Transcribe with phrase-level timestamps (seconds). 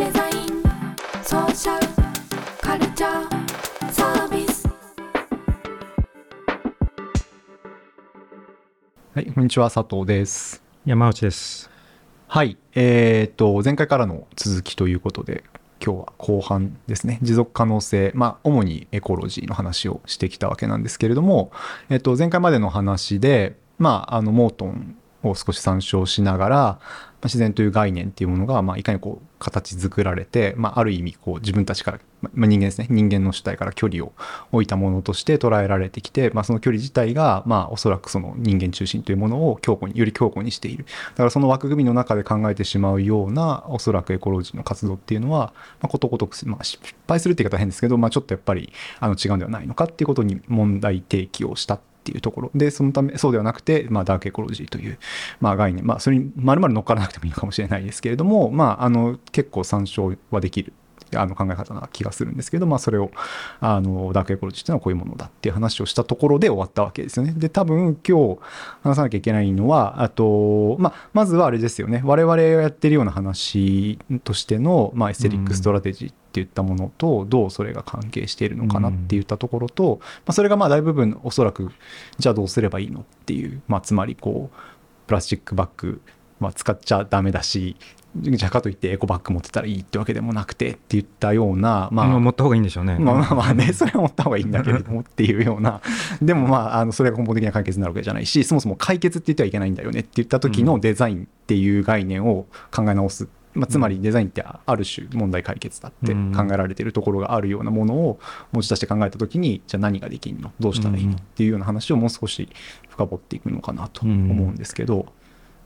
[0.00, 0.62] デザイン
[1.22, 1.86] ソーシャル
[2.62, 4.66] カルチャーサービス
[9.14, 10.62] はい、こんにちは、佐藤です。
[10.86, 11.68] 山内です。
[12.28, 15.44] はい、えー、と、前回からの続きということで、
[15.84, 21.52] 今日は後半ですね、持続可能性、まあ、主にエコロジーの話をしてきたわけなんですけれども、
[21.90, 26.78] えっと、前回までの話で、まあ、あの、モートンを少し参照しながら、ま
[27.22, 32.00] あ自然という概念っていうものが、まあ、いかにこう、形作られて、まあ、ある意味、こう、自分たちから、
[32.34, 34.12] まあ、人間ですね、人間の主体から距離を
[34.52, 40.86] 置いたものとして捉えられてきて、まあ、その距離自体が、まあ、おそらくその人間中心というものを強固に、より強固にしている。
[41.10, 54.98] だからその枠組みの中で考えてしまうような、おそらくエコロジーの活動っていうのは、まあ、ことごとく、まあ、失敗するって言い方は変ですけど、まあ、ちょっとやっぱり、あの、違うんではないのかっていうことに問題提起をしたっっていうところで、そのため、そうではなくて、まあ、ダークエコロジーという、
[55.40, 60.72] まあ、概念、まあ、それにまるまる乗っからなくてもいいかもしれないですけれども、まあ、あの、結構参照はできる。
[61.14, 63.10] あの考え方な気がするんですけど、まあ、それを
[63.60, 67.32] あの dark ecology っていうのはこういうものだっていう話をしたところで終わったわけですよね。
[67.36, 68.38] で多分今日
[68.82, 72.02] 話さなきゃいけないのはあと、まあ、まずはあれですよね。
[72.04, 81.70] 我々がやってるような話としての、まあ、 aesthetic strategy っていったものとどうそれが関係しているのかなっていったところと、まあ、それがまあ大部分おそらく
[82.18, 84.56] じゃあどうすればいいのっていう、まあ、つまりこう
[85.06, 86.00] プラスチックバッグ、
[86.38, 87.76] まあ、使っちゃダメだし
[88.16, 92.98] じゃあかといってエコバッグ持ってたらいいってわけでもなくてって言ったような、まあ、まあ、持った方がいいんでしょうね。
[92.98, 95.80] まあまあまあね、 それは持った方がいいんだけれどもっていうような、
[96.20, 103.28] でもまあ、あのそれが根本的な解決になるわけじゃないし、そもそも解決って言ってはいけないんだよねって言った時のデザインっていう概念を考え直す。
[103.52, 108.20] まあ、つまりデザインってある種問題解決だって考えられているところがあるようなものを
[108.52, 110.52] 持ち出して考えた時にじゃあ何ができるの？
[110.60, 111.16] どうしたらいいの？
[111.16, 112.48] っていうような話をもう少し
[112.88, 114.12] 深掘っていくのかなと思
[114.44, 115.06] うんですけど、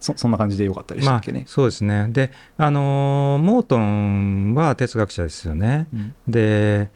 [0.05, 2.09] そそんな感じでよかったでしたまあっけね。、そうですね。
[2.11, 5.87] で、あのーモートンは哲学者ですよね。
[5.95, 6.91] うんで、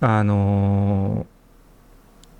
[0.00, 1.26] あの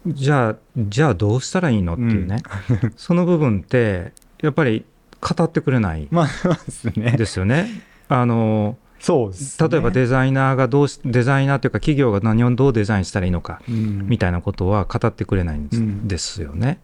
[0.06, 2.42] ーじゃあ、じゃあどうしたらいいのっていうね、
[2.96, 4.12] その部分って、
[4.42, 4.84] やっぱり
[5.20, 7.12] 語ってくれないですね。
[7.16, 7.66] ですよね。
[8.08, 16.78] あのそうねー例えばデザイナーがどうし、デザイナーというか企業が何をどうデザインしたらいいのか、うんみたいなことは語ってくれないんです,、うんですよね。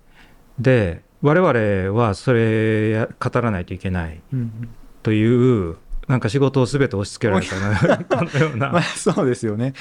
[0.59, 4.68] で我々はそれや語らないといけないうん
[5.02, 5.76] という
[6.06, 9.72] なんか仕事を全て押し付けられたよう まあなそうですよね。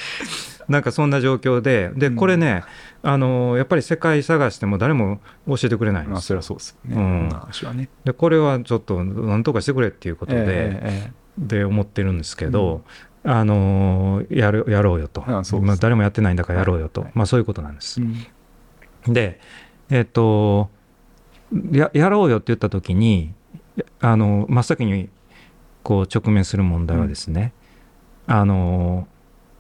[0.69, 2.15] なんかそんな状況ででうん。
[2.15, 2.63] これね
[3.01, 6.13] あのやっぱり世界探しても誰も教えてくれないんです。
[6.13, 6.95] まあそれはそうですよね。
[6.95, 7.29] うん。
[7.29, 7.89] はね。
[8.05, 12.83] でこれはちょっとなんとかしてくれっていうことで,、ええで思ってるんですけど、
[13.25, 15.67] あのやるやろうよと、あそうです。
[15.67, 17.11] まあ、誰もやってないんだからやろうよと、はい。
[17.15, 18.01] まあ、そういうことなんです。
[18.01, 18.03] え。
[19.07, 19.13] うん。
[19.13, 19.39] で、
[19.89, 20.69] えっと
[21.71, 23.33] や、やろうよって言ったときに、
[23.99, 25.09] あの真っ先に
[25.83, 27.53] こう直面する問題はですね、
[28.27, 29.07] あの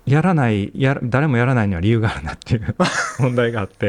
[0.05, 2.75] やらないや、誰もやらないには理由があるなっていう
[3.19, 3.87] 問題があって。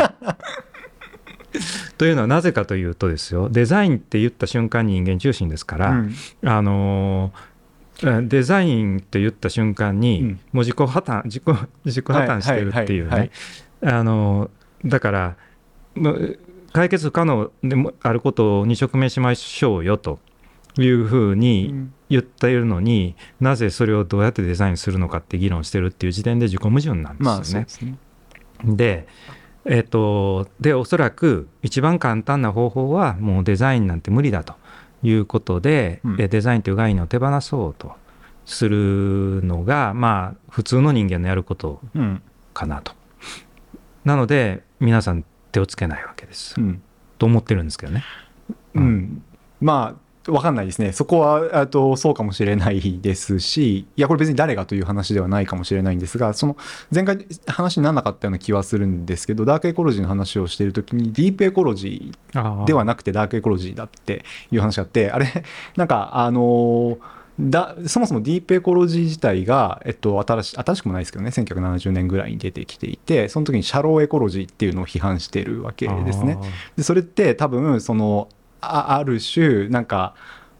[1.98, 6.14] というのはなぜかというとですよデザインって言った瞬間に人間中心ですから、うん。
[6.44, 10.28] あのーデザインって言った瞬間に、うん。
[10.52, 11.42] もう自己破綻自己
[11.84, 13.30] 自己破綻してるっていうはいはいはい
[13.86, 15.36] ねあのーだから
[16.74, 20.18] 解決不可能でもあることに直面しましょうよと
[20.76, 27.66] いうふうに言っているのに、なぜそれをどうやってデザインするのかって議論してるっていう時点で自己矛盾なんまあですよね。
[27.68, 27.96] そうで
[28.64, 28.76] すね。
[28.76, 29.06] で、
[29.66, 34.54] えっと、で、おそらく一番簡単な方法は、もうデザインなんて無理だと
[35.04, 37.92] いうことで、うんえデザインという概念を手放そうと
[38.46, 42.20] するのが、まあ、普通の人間のやることうん
[42.52, 42.92] かなと。
[44.04, 46.54] なので、皆さん手をつけないわけです。
[46.58, 46.82] うん
[47.16, 48.04] と思ってるんですけどね。
[48.74, 49.22] うん
[49.60, 49.94] ま
[50.26, 50.92] あわかんないですね。
[50.92, 56.56] そこはあとそうかもしれないですし、いやこれ別に誰がという話ではないかもしれないんですが、その
[56.92, 65.44] 前回話にならなかったような気はするんですけど、ダークエコロジーの話をしているときにディープエコロジーではなくてダークエコロジーだっていう話があって、あれ、
[65.76, 66.98] なんか、あのー
[67.40, 76.38] だそもそもディープエコロジー自体が、えっと、新し新しくもないですけどね1970年ぐらいに出てきていてその時にシャローエコロジーっていうのを批判してるわけですね。
[76.76, 78.28] でそれって多分その
[78.60, 80.14] あある種なんか、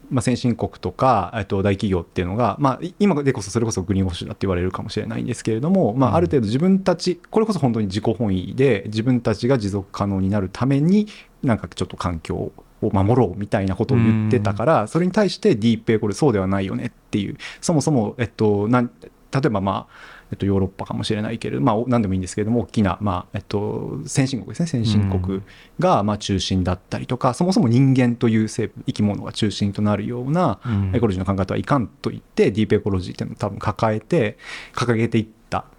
[0.09, 11.07] まあ、先進国とかえっと大企業っていうのが、まあ、い今でこそそれこそグリーンウォッシュだって言われるかもしれないんですけれども、まあ、ある程度自分たちこれこそ本当に自己本位で自分たちが持続可能になるために
[11.41, 12.51] なんかちょっと環境
[12.81, 17.37] を守ろうみたいなことを言ってたから、それに対してディープエコルそうではないよねっていう。
[17.61, 18.91] そもそも、えっと、なん
[19.31, 24.67] 例えばまあえっと、ヨーロッパかもしれないけれど、まあ、何でもいいんですけれども大きな、まあえっと、先進国ですね。
[24.67, 25.41] 先進国
[25.79, 30.59] がまあ中心だったりとか、そもそも人間という生生き物が中心となるような
[30.93, 34.37] エコロジーの考え方はいかんと言って、ディープエコロジーっていうのを多分抱えて
[34.73, 35.35] 掲げていった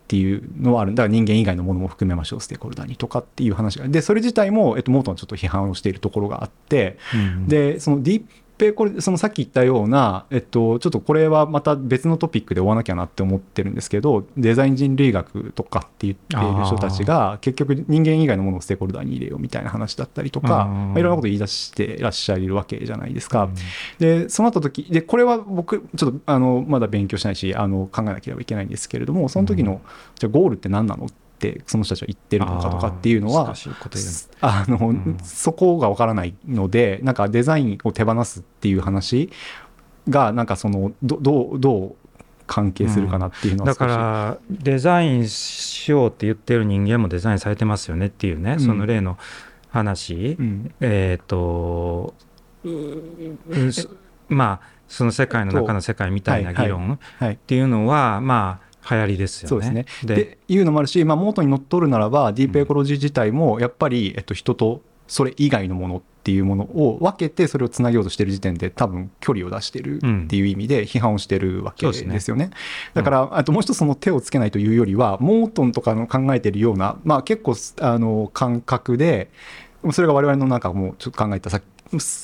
[0.07, 0.95] っていうのはある。
[0.95, 2.41] だから人間以外のものも含めましょう。
[2.41, 8.25] ステークホルダーにとかっていう話がでそれ自体も、えっと、モートンはちょっと批判をしているところがあって、うんでそのディー
[8.59, 23.49] プこれそのさっき言ったような、えっと、ちょっとこれはまた別のトピックで追わなきゃなって思ってるんですけどデザイン人類学とかって言っている人たちが結局人間以外のものをステークホルダーに入れようみたいな話だったりとか、まあ、いろんなこと言い出していらっしゃるわけじゃないですか。
[23.99, 29.81] でその後時でこれは僕ちょっとあのまだ勉強しないしあの考えなければいけないんですけれどもその時の、
[30.19, 31.26] じゃあゴールって何なのって
[31.67, 33.55] その人たちは言ってるのかとかっていうのは
[34.41, 35.19] あの、ん。
[35.23, 39.31] そこがわからないのでなんかデザインを手放すっていう話
[40.09, 41.95] がなんかそのどどうどう
[42.47, 48.61] 関係するかなっていうのはだ少し、からデザインしようって言ってる人間もデザインされてますよねっていうね、うん。
[48.61, 49.19] その例の
[49.69, 50.75] 話、うん。
[50.81, 52.15] えっ、と
[52.65, 52.71] う
[53.49, 53.89] うす
[54.29, 57.35] まあその世界の中の世界みたいな議論はい。
[57.35, 59.49] っていうのはまあ流行りですよね。
[59.49, 59.87] そうですね。
[60.05, 72.51] ででいうのもあるし、まあ、モートにのっとるならばディープエコロジー自体もやっぱり、えっと、人とそれ以外のものっていうものを分けてそれをつなげようとしてる時点で多分距離を出してるっていう意味で批判をしてるわけですねですよね。
[72.95, 79.31] だから、あともう一つその手をつけないというよりはモートンとかの考えてるような、まあ、結構あの感覚で
[79.93, 81.65] それが我々のなんかもうちょっと考えたさっき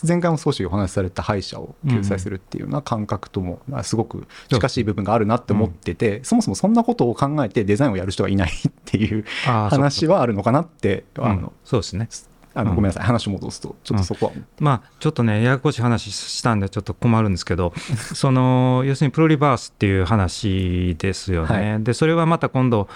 [0.06, 12.08] 前回も少しお話しされた敗者を救済するっていうような感覚ともまあすごく近しい部分があるなって思ってて、そもそもそんなことを考えてデザインをやる人がいないっていう話はあるのかなってうんあの、そうですね。
[12.54, 12.76] あのうん。
[12.76, 13.04] ごめんなさい。
[13.04, 17.72] 話を戻すとちょっとそこは、まあちょっとねややこしい話したんでちょっと困るんですけど
[18.14, 22.88] その要するにプロリバースっていう話ですよね、はでそれはまた今度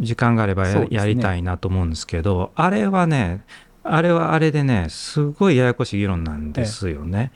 [0.00, 0.88] 時間があればや,、ね。
[0.90, 3.44] やりたいなと思うんですけどあれはね
[3.82, 7.32] あれはあれでねすごいややこしい議論なんですよね、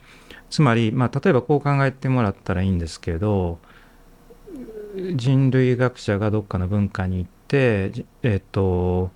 [0.50, 3.58] つまり、まあ、例えばこう考えてもらったらいいんですけど
[5.14, 9.10] 人類学者がどっかの文化に行ってじえっ、と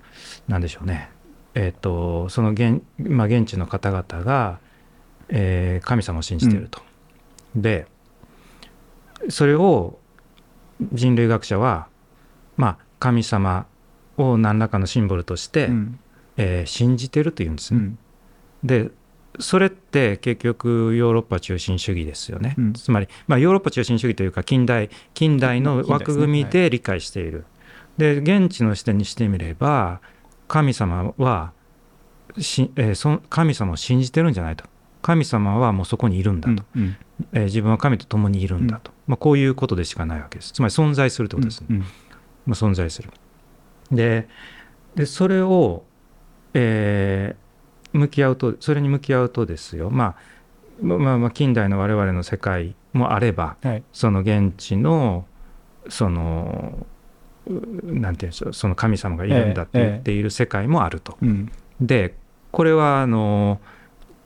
[0.49, 1.11] なんでしょうね。
[1.55, 4.59] えっ、とその現,、まあ、現地の方々が、
[5.29, 6.81] えー神様を信じていると。
[7.55, 7.87] で
[9.29, 9.99] それを
[10.93, 11.89] 人類学者は、
[12.57, 13.67] まあ、神様
[14.17, 16.01] を何らかのシンボルとして、うん
[16.39, 17.81] えー信じてるというんですね。
[17.81, 17.99] うん。
[18.65, 18.91] で
[19.41, 22.73] それって結局ヨーロッパ中心主義ですよね、うん。
[22.73, 27.45] つまり、まあ、ヨーロッパ中心主義というか近代近代の枠組みで理解している、
[27.99, 30.01] で現地の視点にしてみれば
[30.49, 31.53] 神様は
[32.39, 34.65] し、えーそ神様を信じてるんじゃないと。
[35.01, 36.97] 神様はもうそこにいるんだと、うん
[37.33, 40.53] えー自分は神と共にいるんだと、まあ、こういうことでしかないわけです。
[40.53, 41.79] つまり存在するってことですね、うん。
[41.79, 41.85] ま
[42.49, 43.11] あ、存在する。
[43.93, 44.29] で
[44.97, 45.85] でそれを、
[46.55, 47.49] えー
[47.93, 50.17] 向き合うとそれに向き合うとですよ、ま
[50.83, 53.83] あ、まあまあ近代の我々の世界もあればはい。
[53.93, 55.27] その現地の
[55.89, 56.87] その
[57.47, 57.53] う
[57.99, 61.17] なんていうんでしょうその神様がいるんだって言っている世界もあると。
[61.23, 61.51] うん。
[61.81, 62.15] で
[62.51, 63.61] これはあの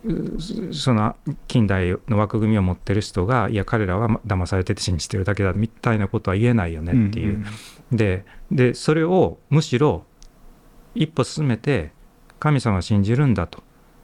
[0.05, 1.15] うその
[1.47, 7.39] 近代の枠組みを持ってる人がいや彼らは騙されてて信じてるだけだみたいなことは言えないよねっていう。
[7.39, 7.47] ん。
[7.93, 10.05] ででそれをむしろ
[10.95, 11.93] 一歩進めて
[12.43, 13.62] 神様を信じるんだと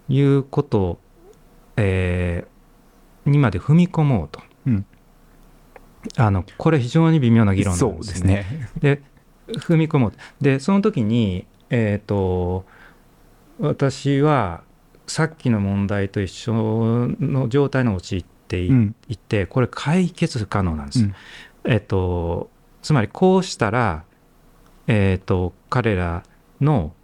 [0.09, 0.99] いうことを、
[1.77, 2.59] えー
[3.29, 4.87] にまで踏み込もうと、うん
[6.17, 7.99] あのこれ非常に微妙な議論なんでね。
[7.99, 8.71] ですすね。
[8.79, 9.03] で
[9.49, 12.65] 踏み込もうとでその時にえっ、と
[13.59, 14.63] 私は
[15.09, 18.95] さっきの問題と一緒の状態に陥ってい,、うん
[19.29, 21.01] てこれ解決不可能なんです。
[21.01, 21.15] うん
[21.65, 22.49] えっと、
[22.81, 24.05] つまりこうしたら、
[24.87, 26.23] えっと、彼ら
[26.61, 26.95] の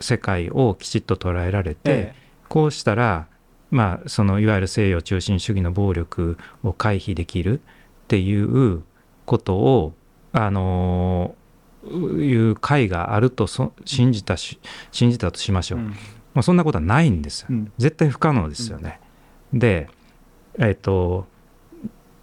[0.00, 2.14] 世界をきちっと捉えられて、え
[2.48, 3.28] こうしたら、
[3.70, 7.62] まあ、そのいわゆる西洋中心主義の暴力を回避できるっ
[8.08, 8.82] ていう
[9.26, 9.92] ことを、
[10.32, 11.34] あの
[11.84, 14.60] いう会があるとそ信じたし
[14.92, 15.86] 信じたとしましょう、うん。
[16.34, 17.48] まあ、そんなことはないんですよ。
[17.50, 17.72] うん。
[17.78, 19.00] 絶対不可能ですよね。
[19.52, 19.88] で、
[20.58, 21.26] えっ、と、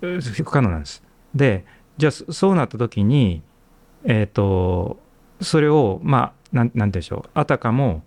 [0.01, 1.03] う不可能なんです。
[1.33, 1.65] で、
[1.97, 3.41] じゃあそそうなった時に、
[4.03, 4.99] えっ、と、
[5.41, 8.03] それを、まあ、なんなんて言うんでしょう、あたかも、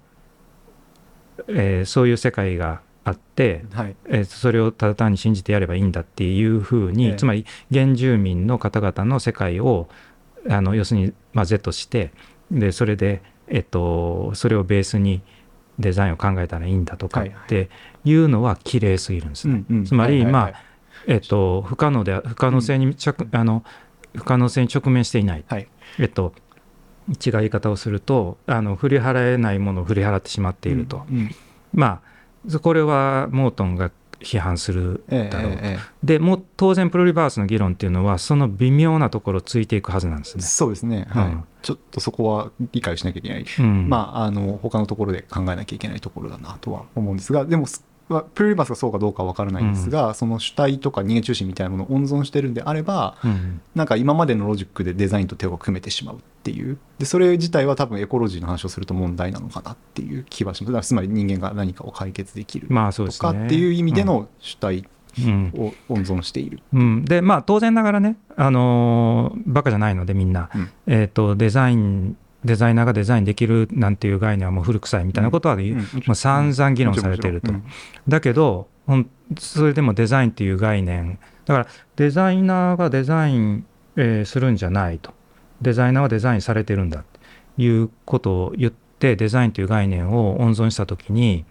[1.49, 3.97] えーそういう世界があって、はい。
[4.07, 7.15] えーそれをただ単に信じてやればいいんだっていうふうに、ええ。
[7.15, 9.89] つまり原住民の方々の世界を
[10.49, 12.11] あの要するに、まあ、Z して
[12.51, 15.21] でそれで、えっと、それをベースに
[15.79, 17.69] デザインを考えたらいいんだとかはいって
[18.05, 19.65] いうのは綺麗すぎるんですね。
[19.69, 19.85] うんうん。
[19.85, 20.33] つまりはい。
[20.33, 20.53] はいはい。
[20.53, 20.63] まあ
[21.07, 23.63] えっと、不可能で不可能性に着、あの
[24.15, 25.69] 不可能性に直面していない、はい。
[25.99, 26.33] えっと
[27.09, 31.35] 違う言い方をするとあの振り払えないものを振り払ってしまっていると、うん
[31.73, 32.09] まあ
[32.63, 40.45] これはモートンが批判するええだろう、えええでもう当然プロリバースの議論っていうのはその微妙なところをついていくはずなんですえね。
[40.45, 41.27] そうですね、はい。
[41.27, 43.89] うんちょっとそこは理解しなきゃいけない、うん。
[43.89, 53.61] まあ、あの他のところで考えなきゃいけないところだなとは思うんですが、でも、すまあプロリバースがそうかどうかは分からないんですが、その主体とか人間中心みたいなものを温存してるんであれば、うん。
[53.75, 60.89] なんか今までのロジックでデザインと手を組めてしまうっていう、でそれ自体は多分エコロジーの話をすると問題なのかなっていう気はします。
[60.89, 63.29] つまり人間が何かを解決できるまあそうですね。
[63.29, 64.89] とかっていう意味での主体
[65.19, 66.61] うんを温存している。
[66.73, 70.71] うん、でまあ当然ながらね、あのーバカじゃないのでみんな、うん。
[70.87, 72.17] えー、とデザイン
[72.49, 75.75] デザイナーがデザインできるなんていう概念はもう古臭いみたいなことは、うん
[76.07, 77.53] もう散々議論されていると。
[77.53, 77.71] もちろんも
[78.09, 78.69] だけど
[79.39, 81.19] それでもデザインっていう概念。
[81.45, 85.13] だからデザイナーがデザイン、えーするんじゃないと。
[85.61, 91.45] デザイナーはデザインされてるんだっていうことを言ってデザインという概念を温存した時に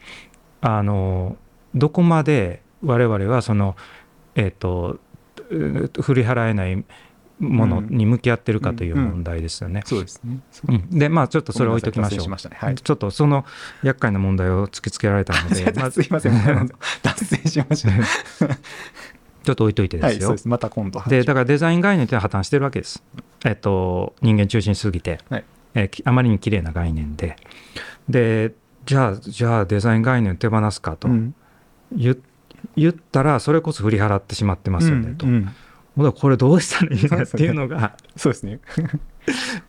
[0.62, 1.38] あの
[1.76, 3.76] どこまで我々はその
[4.36, 5.00] えっ、と
[5.50, 6.84] う振り払えない
[7.40, 9.84] ものに向き合ってるかという問題ですよね。
[9.86, 10.40] そうですね。
[10.52, 12.30] そううんでまあちょっとそれ置いときましょう。
[12.30, 13.46] ねはいちょっとその
[13.84, 16.72] 厄介な問題を突きつけられたので、 まあすいません、
[17.04, 17.90] 脱線しました。
[19.44, 20.28] ちょっと置いといてはい、ですよ。
[20.30, 20.48] そうです。
[20.48, 23.04] また今度でだからデザイン概念って破綻してるわけです。
[23.46, 25.44] えっと、人間中心すぎて、はい
[25.76, 27.36] えあまりに綺麗な概念で。
[28.10, 28.54] で、
[28.86, 31.36] じゃあ、じゃあデザイン概念を手放すかとうん
[31.92, 32.18] 言,、
[32.76, 35.28] 言ったら、それこそ振り払ってしまってますよね、と。
[35.28, 35.50] うんうん
[35.98, 38.60] ほなこれどうしたらいいんだっていうのが、 そうですね。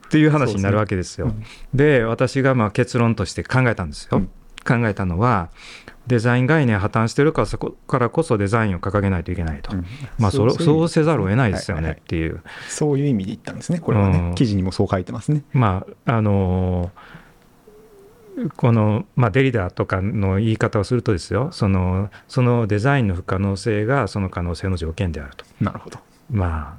[0.07, 1.27] っていう話になるわけですよ。
[1.27, 1.43] うん
[1.75, 4.19] で、私がまあ結論として考えたんですよ。
[4.19, 4.31] うん
[4.67, 5.49] 考えたのは、
[6.09, 9.75] デザイン概念破綻してるから、そこからこそデザインを掲げないといけないと。
[9.75, 9.87] うん
[10.19, 12.43] まあそれそうせざるを得ないですよはいはいはいねっていう。
[12.69, 14.33] そういう意味で言ったんですね、これはうんね。
[14.35, 15.43] 記事にもそう書いてますね。
[15.55, 17.19] まああのー
[18.57, 25.99] この、まあ、デリダとかの言い方をするとですよそのそのデザインの不可能性がその可能性の条件であるとなるほど。
[26.31, 26.79] ま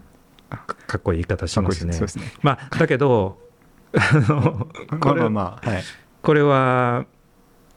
[0.50, 2.26] あかかっこいい言い方しますねすね。
[2.42, 3.38] まあだけど
[5.00, 5.84] これまあまあ、はい。
[6.22, 7.06] これは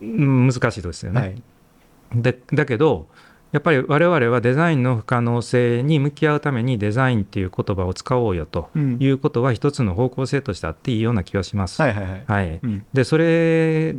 [0.01, 1.43] うん難しいですよね、はい。
[2.15, 3.09] でだけど
[3.53, 11.83] やっぱり我々はデザインの不可能性に向き合うためにデザインっていう言葉を使おうよとうんいうことは一つの方向性としてあっていいような気がします。
[12.93, 13.97] でそれ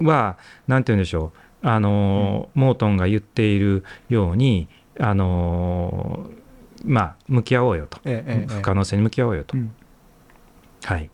[0.00, 4.68] は何て言うんでしょうあの、モートンが言っているように
[4.98, 6.28] あの
[6.84, 9.72] まあ向き合おうよと、ええ可能性に向き合おうよと、うん。
[10.84, 11.10] はい。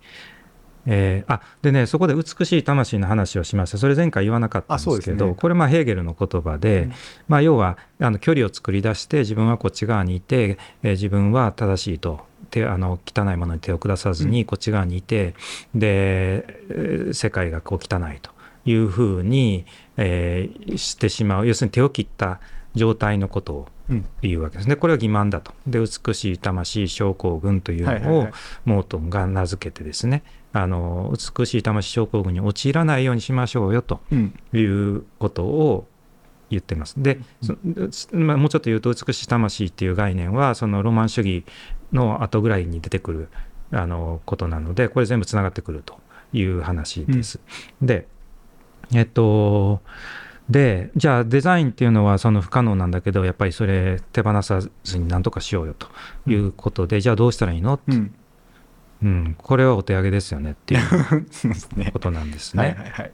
[0.87, 3.79] えーあでねそこで美しい魂の話をしました。
[3.79, 5.35] それ前回言わなかったんですけどね。
[5.35, 6.93] これまあヘーゲルの言葉で、うん。
[7.29, 12.27] まあ、要はあの距離を作り出して自分はこっち側にいて、えー自分は正しいと。
[12.51, 15.35] 手あの汚いものに手を下さずにこっち側にいて、
[15.75, 18.31] でえー世界がこう汚いと。
[18.65, 19.65] いうふうに、
[19.97, 21.47] えーしてしまう。
[21.47, 22.41] 要するに手を切った
[22.75, 24.77] 状態のことをうん言うわけですね。
[24.77, 25.53] これは欺瞞だと。
[25.67, 28.29] で美しい魂症候群というのを
[28.65, 35.87] モートンが名付けてですねあの美しい魂症候群に陥らないようにしましょうよとうんいうことを
[36.51, 36.95] 言ってます。
[36.99, 37.57] で、そ
[38.13, 41.45] まあ、もうちょっと言うと美しい魂っていう概念はそのロマン主義
[41.93, 43.29] の後ぐらいに出てくる
[43.71, 46.01] あのことなのでこれ全部つながってくると
[46.33, 47.41] いう話です。
[47.83, 48.07] で
[48.95, 49.83] えっと
[50.51, 55.89] でじゃあデザインっていうのはその不可能なんだけどやっぱりそれ手放さずに何とかしようよと
[56.27, 58.15] いうことで、じゃあどうしたらいいの、うん。
[59.01, 61.99] うん、これはお手上げですよねっていう こ。
[61.99, 62.75] となんですはいね。
[62.79, 63.13] はいはい。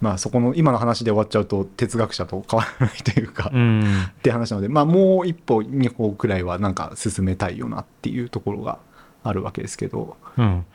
[0.00, 8.78] まあそこの今の話で終わっちゃうと哲学者と変わらないというか、うんって話なので、まあもう一歩二歩くらいはなんか進めたいよなっていうところが
[9.22, 10.66] あるわけですけど、うん、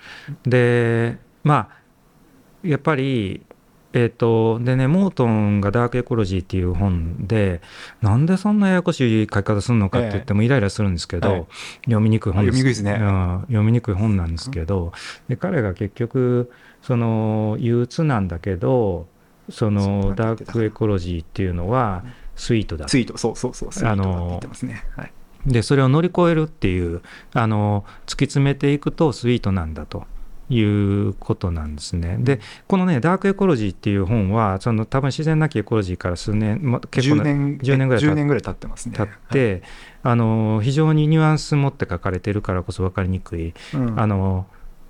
[0.44, 3.46] でまあやっぱり
[3.93, 7.62] えっ、とでねモートンが「ダークエコロジー」っていう本で
[8.01, 11.46] なんでそんなややこしい書き方するのかって言ってもイライラするんですけど、はい
[11.86, 12.55] 読みにくい本です。
[12.55, 12.91] あ読みにくいですね。
[12.91, 14.93] うん読みにくい本なんですけど、
[15.27, 19.08] で彼が結局その憂鬱なんだけど
[19.50, 22.03] そのダークエコロジーっていうのは
[22.36, 22.86] スイートだ。
[22.86, 24.84] ツイート、そうそうそう、ツイートってますね。
[24.96, 25.12] はい。
[25.46, 27.01] でそれを乗り越えるっていう
[27.34, 30.05] あの突き詰めていくとスイートなんだと
[30.50, 32.18] いうことなんですね。
[32.20, 38.96] でこのね「ダークエコロジー」っていう本はその多分自然なきエコロジーから数年、ま、結構10な年10年ぐらい経っ10年ぐらい経ってますね。
[38.98, 39.62] 経って、
[40.03, 44.48] あの非常にニュアンス持って書かれてるからこそ分かりにくい、うんあの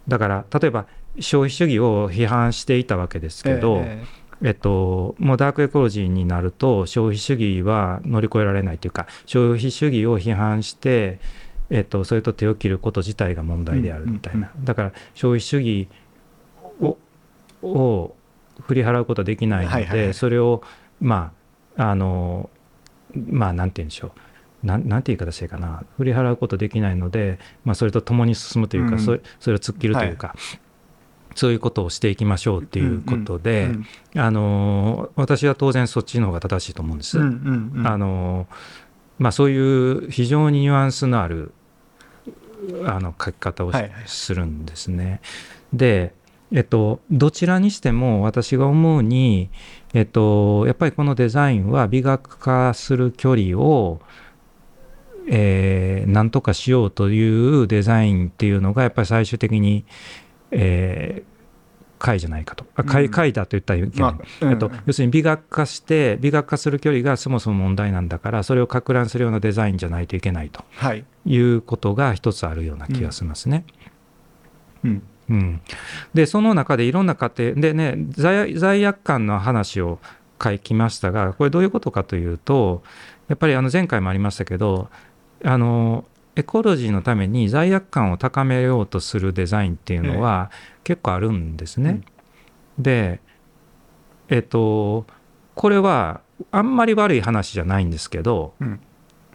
[0.08, 0.88] だから例えば
[1.20, 4.04] 消費主義を批判していたわけですけど、え
[4.42, 11.20] えっと、もうダークエコロジーになると消費主義は乗り越えられないというか消費主義を批判して
[11.70, 15.88] えっと、それと手を切ること自体が問題であるみたいな、だから消費主義
[16.82, 16.98] を
[17.62, 18.16] を
[18.62, 20.14] 振り払うことはできないので、はいはいはい。
[20.14, 20.64] それを
[21.00, 21.34] ま
[21.78, 22.50] ああの
[23.14, 24.12] まあなんて言うんでしょう。
[24.66, 25.84] なんなんて言い方していいかな。
[25.98, 29.00] 振り払うことできないので、まあ、それと共に進むというか、うん。
[29.00, 30.36] それそれを突っ切るというか、
[31.36, 33.70] そういうことをしていきましょうっていうことで、
[34.16, 34.22] うん。
[34.22, 37.20] あの私は当然そっちの方が正しいと思うんです。
[37.20, 37.88] うんうんうん。
[37.88, 38.48] あの
[39.18, 41.54] まあ、そういう非常にニュアンスのある
[42.86, 43.72] あの書き方を
[44.06, 45.22] するんですね。
[45.74, 46.14] で、
[46.52, 49.50] えっと、どちらにしても私が思うに、
[49.94, 54.02] えっと、やっぱりこのデザインは美学化する距離を、
[55.28, 59.86] えー、なんとかしようというデザインっていうのがやっぱり最終的に、
[60.52, 61.39] えー、
[62.00, 62.66] 回じゃないかと。
[62.76, 63.12] あ回うん。
[63.12, 64.14] 回だと言ったらいけない。
[64.14, 64.52] まあうん。
[64.52, 70.64] えっと、要するに美学化して美学化する距離がそもそも問題なんだからそれをか乱するようなデザインじゃないといけないと。
[70.76, 71.06] はい。
[71.26, 73.66] いうことが一つあるような気がしますね。
[74.84, 75.04] うん。
[75.30, 75.62] うん。
[76.14, 80.00] でその中でいろんな過程でね罪罪悪感の話を
[80.42, 82.82] 書きましたがこれどういうことかというと
[83.28, 84.90] やっぱりあの前回もありましたけど
[85.44, 86.06] あの
[86.40, 90.52] エコロジーのために罪悪感を高めようとするデザインっていうのは
[90.86, 92.02] 結構あるんですね。
[92.78, 93.20] で
[94.30, 95.06] えっと
[95.56, 98.80] これはあんまり悪い話じゃないんですけど、うん。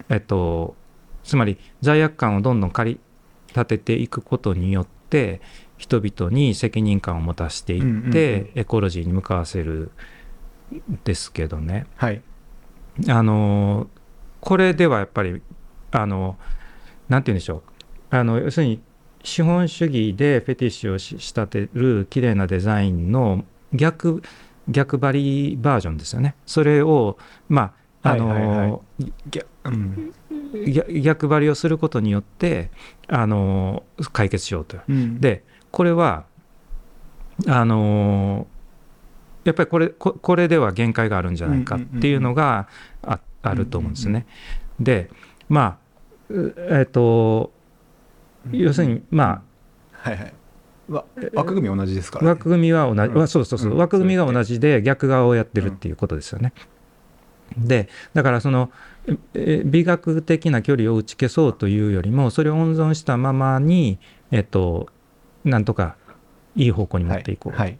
[0.09, 0.77] えっと
[1.23, 3.01] つまり罪悪感をどんどん駆り
[3.49, 5.43] 立てていくことによって
[5.77, 9.91] 人々に責任感を持たせていって、エコロジーに向かわせる
[10.73, 11.87] んですけどね。
[11.97, 12.23] はい。
[13.09, 13.89] あの
[14.41, 15.43] これではやっぱり
[15.91, 16.37] あのな
[17.21, 17.63] んて言うんでしょう。
[18.11, 18.81] あの要するに
[19.23, 24.23] 資本主義でフェティッシュをし仕立てる綺麗なデザインの逆
[24.69, 26.35] 逆張りバージョンですよね。
[26.47, 27.19] それを
[27.49, 28.83] まああの、
[29.31, 29.47] 逆
[30.99, 32.71] 逆張りをすることによって
[33.09, 33.83] あの
[34.13, 34.79] 解決しようと。
[34.89, 35.21] うん。
[35.21, 36.27] でこれは
[37.47, 38.47] あの
[39.45, 42.69] やっぱりこれここれでは限界があるんじゃないかっていうのが
[43.03, 44.27] ああると思うんですね。
[44.79, 45.11] で
[45.49, 45.84] まあう
[46.31, 47.53] えっ、と
[48.51, 49.43] 要するにま
[49.93, 50.33] はいはい。
[50.89, 52.31] わ枠組み同じですかあらね。
[52.33, 53.19] 枠組みは同じ、うん。
[53.19, 53.79] わそうそうそう、うん。
[53.79, 56.53] 枠組みが同じで逆側をやってるっていうことですよね。
[57.57, 58.71] でだからその
[59.07, 63.99] ええ美学的な距離を打ち消そうというよりもそれを温存したままに
[64.31, 64.89] えっと
[65.45, 65.97] なんとか
[66.57, 67.57] いい方向に持っていこう。
[67.57, 67.79] はい。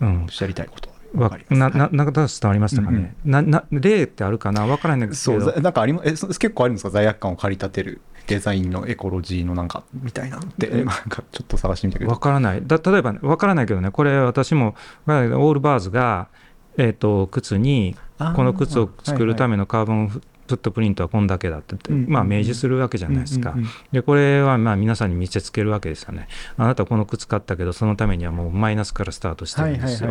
[0.00, 0.22] うん。
[0.24, 1.58] おっしゃりたいことわわかります。
[1.58, 4.66] なななんか伝わりましたかね、なな例ってあるかな？
[4.66, 6.90] 分からないんだけそうどざなんかありまえそ結構あるんですか？
[6.90, 10.68] 罪悪感を駆り立てるデザインのエコロジーのなんかみたいなのって。
[10.70, 12.10] えなんかちょっと探してみたけど。
[12.10, 12.62] 分からない。
[12.66, 14.74] だ例えばね分からないけどねこれ私も
[15.06, 16.28] オールバーズが、
[16.76, 23.54] えー、と靴にこの靴を作るためのカーボンフットプリントはこんだけだって言って、うんまあ、明示するわけじゃないですか。
[23.92, 26.26] でこれはまあ皆さんに見せつけるわけですよね。
[26.56, 30.10] あなたこの靴買ったけどそのためにはもうマイナスからスタートしてるんですよ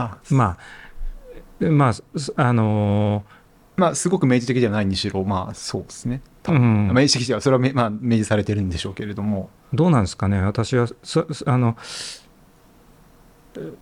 [0.00, 0.58] あま
[1.60, 2.04] あまあす
[2.36, 3.24] あの
[3.76, 6.22] まあすごく明示的ではないにしろまあそうですね。
[6.48, 6.88] う分、ん。
[6.88, 9.50] 明示的ではそれはめ、まあ、明示されてるんでしょうけれども。
[9.72, 11.76] どうなんですかね私はそそあの
[13.56, 13.72] え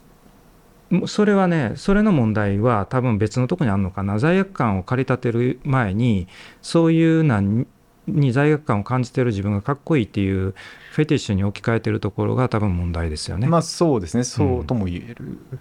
[1.07, 4.19] それはねそれの問題は多分別のとこにあるのかな。
[4.19, 6.29] 罪悪感を駆り立てる前に
[6.63, 7.67] そういうなん
[8.07, 10.55] に罪悪感を感じてる自分がかっこいいっていう
[10.93, 13.47] フェティッシュに置き換えてるところが多分問題ですよね。
[13.47, 14.25] まあそうですね。
[14.25, 15.61] そうとも言える、うん、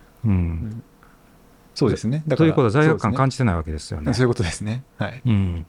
[1.73, 2.23] そうですね。
[2.27, 4.13] だということは罪悪感感じてないわけですよね。
[4.13, 4.83] そういうことですね。
[4.97, 5.21] はい。
[5.25, 5.65] うん、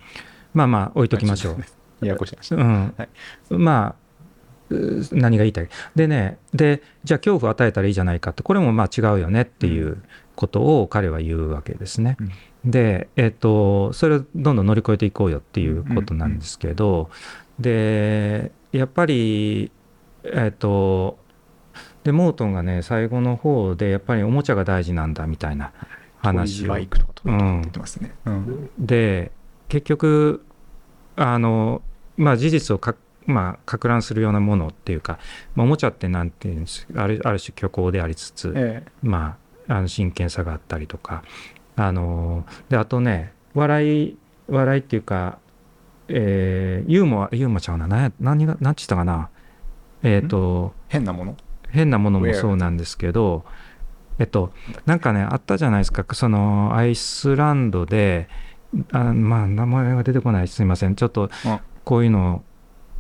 [0.55, 1.57] まあまあ置いときましょう。
[2.01, 2.55] ややこしい話。
[2.55, 2.95] うん。
[2.97, 3.09] はい。
[3.51, 3.95] まあ
[4.71, 5.69] う何が言いたい？
[5.95, 10.03] でねでじゃあ恐怖を与えたらいいじゃないかってこれもまあ違うよねっていう
[10.35, 12.17] ことを彼は言うわけですね。
[12.65, 17.11] で、えっとそれをどんどん乗り越えていこうよっていうことなんですけど、
[17.59, 19.71] でやっぱり
[20.25, 21.19] えっと
[22.09, 25.73] でモートンがね最後の方でやっぱりおもちゃが大事なんだみたいな
[26.17, 26.73] 話を。
[28.01, 28.71] ね、うん。
[28.79, 29.31] で
[29.69, 30.43] 結局
[31.17, 31.83] あの
[32.17, 32.95] まあ事実をか
[33.27, 35.19] まあ、か乱するようなものっていうか、
[35.55, 39.37] まあ、おもちゃってなんていうんですあるある種虚構でありつつ、えま
[39.69, 41.23] あ、あの真剣さがあったりとか
[41.77, 44.17] あのであとね笑い
[44.49, 45.41] 笑いっていうか、
[46.09, 47.87] えーユーモアユーモアちゃうな。
[47.87, 49.29] 何や何が何て言ったかな。
[50.03, 51.37] えっ、とえ変なもの？
[51.71, 53.45] 変なものもそうなんですけど
[54.19, 54.53] えっと
[54.87, 56.05] なんかねあったじゃないですか。
[56.15, 58.29] そのアイスランドで
[58.93, 60.49] あまあ名前が出てこない。
[60.49, 60.95] すいません。
[60.95, 62.43] ちょっとうんこういうの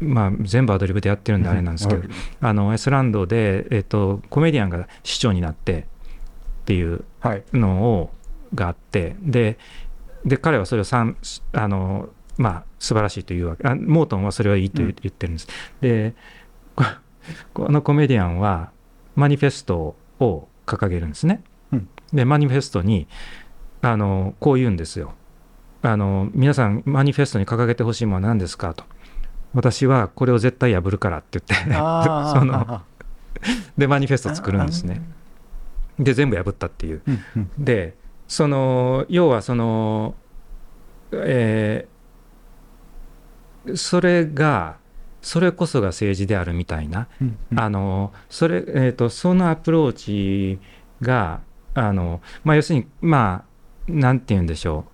[0.00, 2.02] まあ全部アドリブでやってるんであれなんですけど、
[2.40, 5.84] あのアイスランドで、えっと、コメディアンが市長になってっ
[6.64, 7.42] ていうはい。
[7.52, 8.10] のを
[8.54, 9.58] があってで
[10.24, 15.48] で彼はそれをあのまあ素晴らしいというわけあモートンはそれはいいと言ってるんです、
[15.80, 16.14] で
[17.52, 18.70] ここのコメディアンは
[19.16, 21.88] マニフェストを掲げるんですね、うん。
[22.12, 23.06] でマニフェストに
[23.82, 25.14] あのこう言うんですよ。
[25.82, 28.84] あの皆さんマニフェストに掲げてほしいものは何ですかと。
[29.54, 32.82] 私はこれを絶対破るからって言って その
[33.78, 35.02] でマニフェスト作るんですね。
[35.98, 37.02] で全部破ったっていう。
[37.06, 37.50] うんうん。
[37.58, 40.14] でその要はその
[41.12, 41.98] えー
[43.76, 44.76] それが
[45.22, 47.60] それこそが政治であるみたいな、うんうん。
[47.60, 50.58] あのそれ、えー、とそのアプローチ
[51.00, 51.40] が
[51.74, 53.44] あの、まあ、要するにま
[53.88, 54.84] あなんて言うんでしょ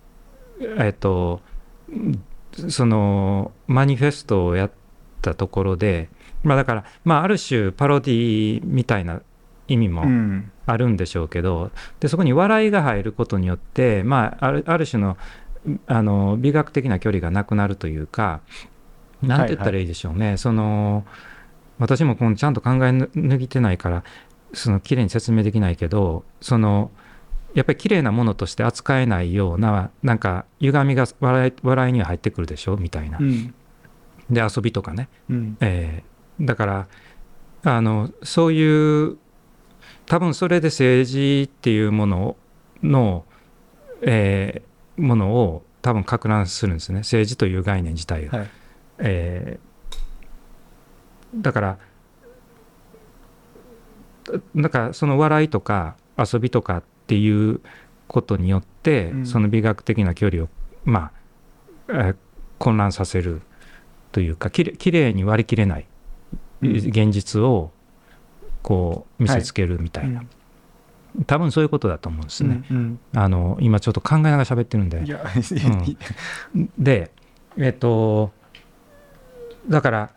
[0.59, 0.63] う。
[0.79, 1.41] えっ、と
[2.69, 4.71] そのマニフェストをやっ
[5.21, 6.09] たところで、
[6.43, 9.21] まあ、だから、まあ、ある種パロディみたいな
[9.67, 10.51] 意味もうん。
[10.65, 15.17] あるんでしょうけどでそこに笑いが入ることによって、まあ、あるある種の
[15.87, 18.41] あの美学的な距離がなくなるというか
[19.21, 21.05] なんて言ったらいいでしょうね、その
[21.79, 24.03] 私もこのちゃんと考え抜いてないから
[24.53, 26.91] その綺麗に説明できないけどその
[27.53, 32.77] やっぱり綺麗なものとして扱えないようななんか歪みが笑い笑いには入ってくるでしょ？
[32.77, 33.17] みたいな。
[33.17, 33.23] う。
[33.23, 33.53] ん。
[34.29, 35.09] で遊びとかね。
[35.29, 35.57] うん。
[35.61, 36.87] えーだから
[37.63, 39.17] あのそういう
[40.05, 42.35] 多分それで政治っていうもの
[42.83, 43.25] の、
[44.01, 46.99] えーものを多分攪乱するんですね。
[46.99, 48.37] 政治という概念自体が。
[48.39, 48.49] はい
[48.99, 49.65] えー
[51.41, 51.77] だから
[54.23, 57.59] だだからその笑いとか遊びとかっていう
[58.07, 59.25] ことによって、うん。
[59.25, 60.47] その美学的な距離を
[60.85, 61.11] まあ、
[61.89, 62.15] えー
[62.57, 63.41] 混乱させる
[64.13, 65.85] というかきれきれいに割り切れない
[66.61, 66.71] うん。
[66.71, 67.71] 現実を
[68.63, 70.23] こう見せつけるみたいな、
[71.27, 72.63] 多分そういうことだと思うんですね。
[72.71, 74.99] うんあの今ちょっと考えながら喋ってるんで。
[74.99, 76.69] うん。
[76.79, 77.11] で
[77.57, 78.31] えっ、と
[79.69, 80.09] だから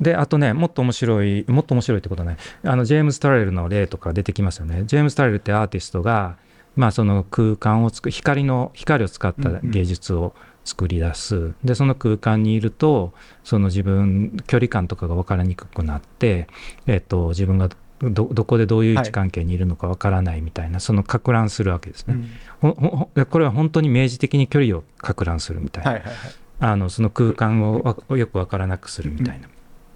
[0.00, 4.84] であとねもっと面白いもっと面白いってことはねあのジェームズ・タレルの例とか出てきますよね。
[4.86, 6.36] ジェームズ・タレルってアーティストが
[6.74, 13.14] まあその空間をつく光の光を使った芸術を作り出す、でその空間にいると
[13.44, 16.48] その自分距離感とかが分からにくくなって、
[16.86, 17.70] えっと自分が
[18.02, 22.16] どどこでどういう位置関係にいるのか分からないみたいな、そのか乱するわけですね。
[22.60, 26.18] ほほほこれは本当に明示的に距離をか乱するみたいな、はいはいはい
[26.58, 29.48] あのその空間をわよく分からなくするみたいな、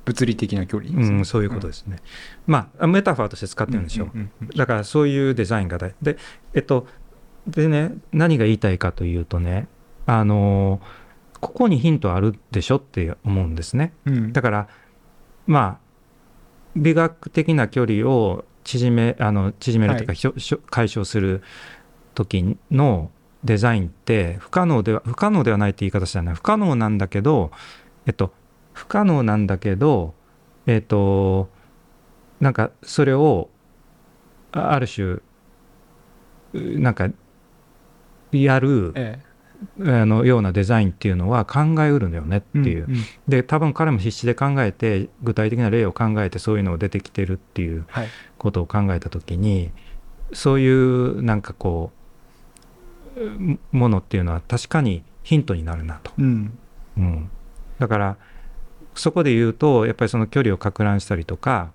[0.05, 0.91] 物理的な距離？
[0.97, 1.97] うんそういうことですね。
[2.47, 4.11] まあメタファーとして使ってるんでしょう。
[4.15, 6.19] うんうんうんだからそういうデザインが大で
[6.55, 6.87] えっと
[7.47, 9.69] でね何が言いたいかというとね
[10.07, 10.81] あの
[11.41, 13.93] ここにヒントあるでしょって思うんですね。
[14.05, 14.69] うんだから
[15.47, 15.91] まあ
[16.77, 21.43] 美学的な距離を縮めあの縮めるというか、はい解消する
[22.15, 23.11] 時の
[23.45, 26.33] デザインって不可能では不可能ではないって言い方じゃな。
[26.33, 27.51] い不可能なんだけど
[28.07, 28.33] えっと
[28.73, 30.15] 不可能なんだけど
[30.67, 31.49] えっと
[32.41, 33.49] なんかそれを
[34.53, 35.05] あある種
[36.55, 37.09] うなんか
[38.33, 39.19] やるえ
[39.81, 42.97] あのようなデザインっていうのは考えうるのよねってえいう、んん。
[43.29, 48.09] で多分彼も必死で考えて具体的な例を考えてそういうのを出てきてるっていうはい。
[48.39, 49.71] ことを考えた時に
[50.33, 52.00] そういうなんかこう
[53.73, 56.59] ものっていうのは確かにヒントになるなと、うん。
[56.97, 57.31] うん、
[57.79, 58.17] だから
[58.95, 61.73] そこで言うとやっぱりその距離をか乱したりとか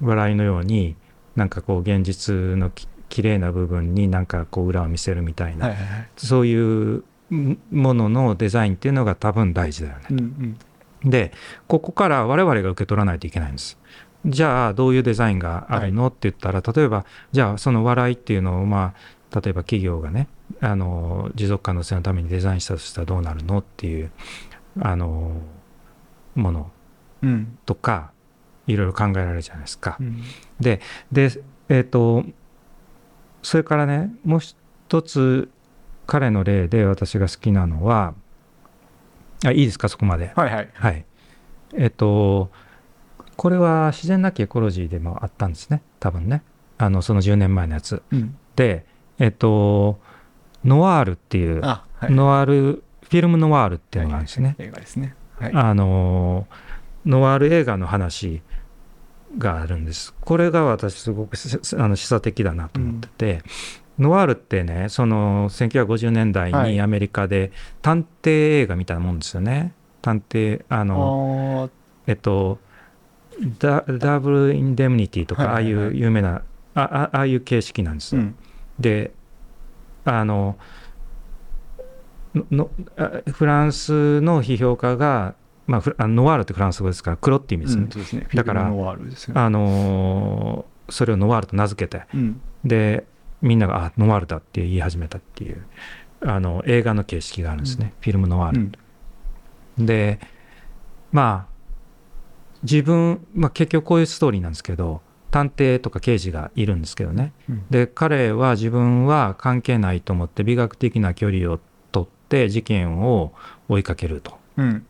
[0.00, 0.96] 笑いのように
[1.36, 6.08] なんかこう現実のき綺麗な部分になんかこう裏を見せるみたいな、はいはいはい。
[6.16, 7.04] そういう
[7.70, 10.06] もののデザインっていうのが多分大事だよね。
[10.10, 10.18] うん
[11.04, 11.10] うん。
[11.10, 11.32] で
[11.68, 13.78] ここから我々が受け取らないといけないんです。
[14.26, 18.94] じゃあどういうデザインがあるの、って言ったら例えばじゃあその笑いっていうのをま
[19.32, 20.28] あ例えば企業がね
[20.60, 24.10] あの持続可能性のためにデザインしたとしたらどうなるのっていう
[24.80, 25.40] あの
[26.34, 26.70] もの
[27.22, 28.12] うんとか
[28.66, 29.96] いろいろ考えられるじゃないですか。
[30.00, 30.22] うん
[30.60, 30.80] で
[31.12, 31.30] で
[31.68, 32.24] えっ、と
[33.42, 35.50] それからねもう一つ
[36.06, 38.14] 彼の例で私が好きなのは
[39.44, 39.88] あいいですか？
[39.88, 40.32] そこまで。
[40.34, 41.04] はいはいはい。
[41.74, 42.50] えっと、
[43.36, 46.42] これは自然なきエコロジーでもあったんですね、多分ね。
[46.78, 48.02] あの、その10年前のやつ。
[48.10, 48.86] うんで、
[49.18, 50.00] えっと、
[50.64, 52.12] ノワールっていう、あはい。
[52.12, 54.54] ノワール、フィルムノワールっていうのがあるんですね。
[54.58, 55.14] 映画ですね。
[55.38, 55.52] はい。
[55.54, 56.46] あの、
[57.06, 58.42] ノワール映画の話
[59.36, 60.14] があるんです。
[60.20, 63.42] これが私すごくしあの示唆的だなと思ってて、
[63.98, 66.72] ノワールってね、その1950年代はい。
[66.72, 69.72] にアメリカで探偵映画みたいなもんですよね。
[70.02, 71.70] 探偵、あの、
[72.06, 72.58] えっと、
[73.58, 75.84] ダダブル・インデムニティとか、ああいはいはい。
[75.86, 76.42] はいう有名な、
[76.74, 78.22] ああああいう形式なんですよ。
[78.22, 78.36] うん。
[78.78, 79.12] で、
[80.08, 80.56] あの、
[82.50, 82.70] の
[83.32, 85.34] フランスの批評家が、
[85.66, 88.28] まあ、ノワールってフランス語ですから黒って意味ですね、うんすね。
[88.32, 89.40] だからフィルムノワールですよね。
[89.40, 92.40] あのーそれをノワールと名付けてうん。
[92.64, 93.04] で
[93.40, 95.64] みんながあノワールだって言い始めたっていう
[96.22, 98.72] あの映画の形式があるんですね、フィルムノワール、
[99.78, 99.86] うん。
[99.86, 100.18] で
[101.12, 101.52] まあ
[102.62, 107.32] 自分、まあ、結局こういうストーリーなんですけど探偵とか刑事がいるんですけどね。
[107.48, 107.66] うん。
[107.70, 111.60] で彼は自分は関係ないと思って美学的な距離を
[111.92, 113.32] 取って事件を
[113.68, 114.86] 追いかけると、うん。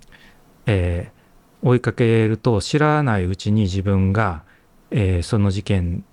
[0.67, 1.19] えー
[1.61, 4.45] 追いかけると知らないうちに自分が、
[4.93, 6.05] えーその事件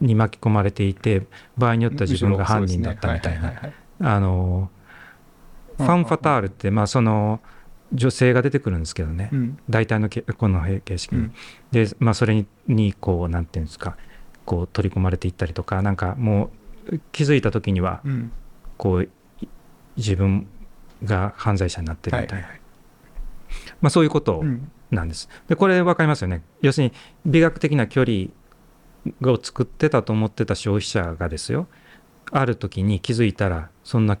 [0.00, 3.52] に巻き込まれていて場合によっては自分が犯人だったみたいな。
[4.00, 4.70] あの
[5.76, 7.40] ファン・ファタールってまあその
[7.92, 9.58] 女性が出てくるんですけどね、うん。
[9.68, 11.34] 大体のけこの形式に、うん。
[11.70, 13.96] で、まあ、それににこうなんていうんですか。
[14.44, 15.82] こう取り込まれていったりとか。
[15.82, 16.50] なんかも
[16.90, 18.32] う気づいた時にはうん。
[18.76, 19.08] こうい
[19.96, 20.46] 自分
[21.04, 22.48] が犯罪者になってるみたいな、
[23.80, 24.70] まあ、そういうことうん。
[24.90, 25.28] なんです。
[25.48, 26.42] でこれ分かりますよね。
[26.62, 26.92] 要するに
[27.26, 28.28] 美学的な距離
[29.30, 31.66] を作ってたと思ってた消費者がですよ。
[32.30, 34.18] ある時に気づいたらそんな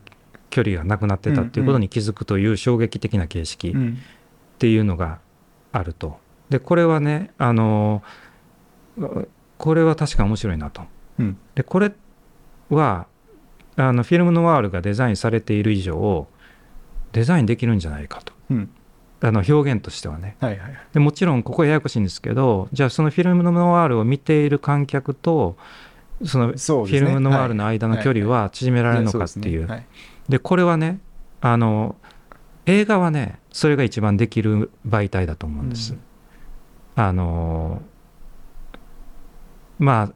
[0.50, 3.98] 距離がなくなってたっていうことに気づくという衝撃的な形式っうん。
[4.58, 5.20] ていうのが
[5.72, 6.18] あると。
[6.50, 8.02] でこれはねあの
[9.58, 10.82] これは確か面白いなと。
[11.18, 11.38] うん。
[11.54, 11.92] でこれ
[12.70, 13.06] は
[13.76, 16.26] あのフィルムノワールがデザインされている以上
[17.12, 18.32] デザインできるんじゃないかと。
[18.50, 18.70] うん。
[19.20, 20.36] あの表現としてはね。
[20.40, 20.78] はいはいはい。
[20.92, 25.56] でもちろんここややこしいんですけどじゃあそのフィルムノワールを見ている観客と
[26.24, 29.68] そのフィルムノワールの間の距離は縮められるのかっていう。
[30.28, 31.00] ははでこれはね
[31.40, 31.96] あの
[32.66, 35.94] 映画はねそれが一番できる媒体だと思うんです。
[35.94, 36.00] うん。
[36.96, 37.82] あの
[39.78, 40.12] まあ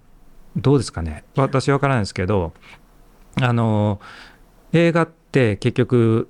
[0.56, 1.24] どうですかね。
[1.36, 2.52] 私は分からないですけど
[3.40, 4.00] あの
[4.72, 6.28] 映画って結局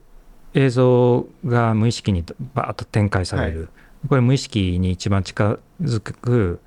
[0.55, 3.71] 映像が無意識にバーッと展開される、
[4.09, 6.61] これ無意識に一番近づく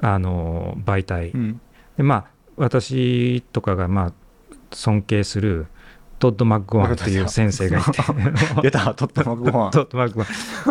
[0.00, 1.60] あの媒体、うん。
[1.96, 4.12] でまあ私とかがまあ
[4.72, 5.66] 尊敬する
[6.18, 7.90] トッド・マックワンっていう先生がいて。
[8.62, 10.24] 出たとったまご飯トッド・マックワ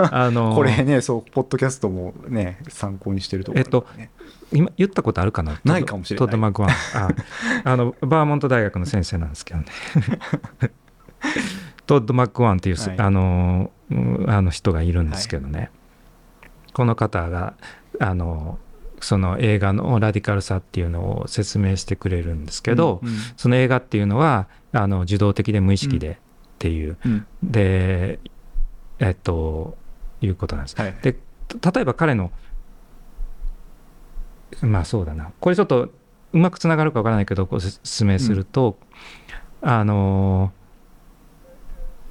[0.08, 0.16] ン。
[0.16, 4.10] あのこれねそうポッドキャストもね参考にしてるところだからね。
[4.52, 5.60] 今言ったことあるかな？
[5.64, 6.28] ないかもしれない。
[6.28, 6.72] トッド・マックワン。
[6.72, 6.76] あ
[7.64, 9.66] あの バーモント大学の先生なんですけどね。
[11.86, 13.00] トッド・マックワンっていう、はい。
[13.00, 15.70] あのうんあの人がいるんですけどね、
[16.74, 17.54] この方が
[18.00, 18.58] あの
[19.06, 26.16] その映画のラディカルさっていうのを説明してくれるんですけど、うんその映画っていうのはあの受動的で無意識でっ
[26.58, 27.28] ていう、うん。
[27.44, 28.20] で
[28.98, 29.78] えっと
[30.22, 30.82] いうことなんです。
[30.82, 30.96] はい。
[31.04, 31.16] で
[31.60, 32.32] た例えば彼の
[34.62, 35.32] まあそうだな。
[35.40, 35.90] これちょっと
[36.34, 38.80] うまくつながるかわからないけどご説明すると、
[39.62, 40.52] あの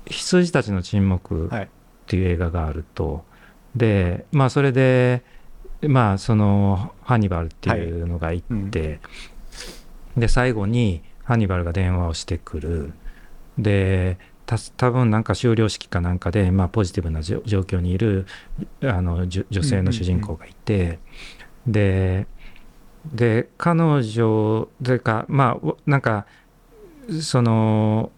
[0.07, 1.65] 羊たちの沈黙はい。
[1.65, 1.69] っ
[2.07, 3.25] ていう映画があると、
[3.75, 5.25] でまあそれで
[5.89, 9.01] まあそのハンニバルっていうのがいて、
[10.17, 12.93] で最後にハンニバルが電話をしてくる。
[13.59, 18.27] でた多分なんか終了式かなんかで、まあ、ポジティブな状況にいる
[18.83, 20.99] あの女性の主人公がいて、
[21.67, 22.27] で
[23.13, 26.27] で彼女というかまあおなんか
[27.21, 28.11] その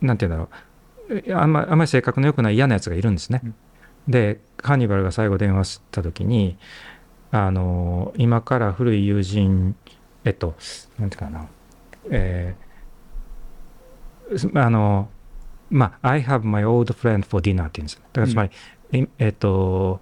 [0.00, 1.34] なんて言うんだろう。
[1.34, 3.40] あんまあんまり性格の良くない嫌なやつがいるんですね。
[3.44, 3.54] うん
[4.08, 6.56] でハンニバルが最後電話した時に
[7.30, 9.74] あの今から古い友人
[10.24, 10.54] えっと
[10.98, 11.46] なんていうかな。
[12.10, 12.72] えー
[14.54, 15.10] あの
[15.70, 18.00] まあ「I have my old friend for dinner」って言うんですよ。
[18.12, 18.50] だからつまり、
[19.00, 20.00] いえっと、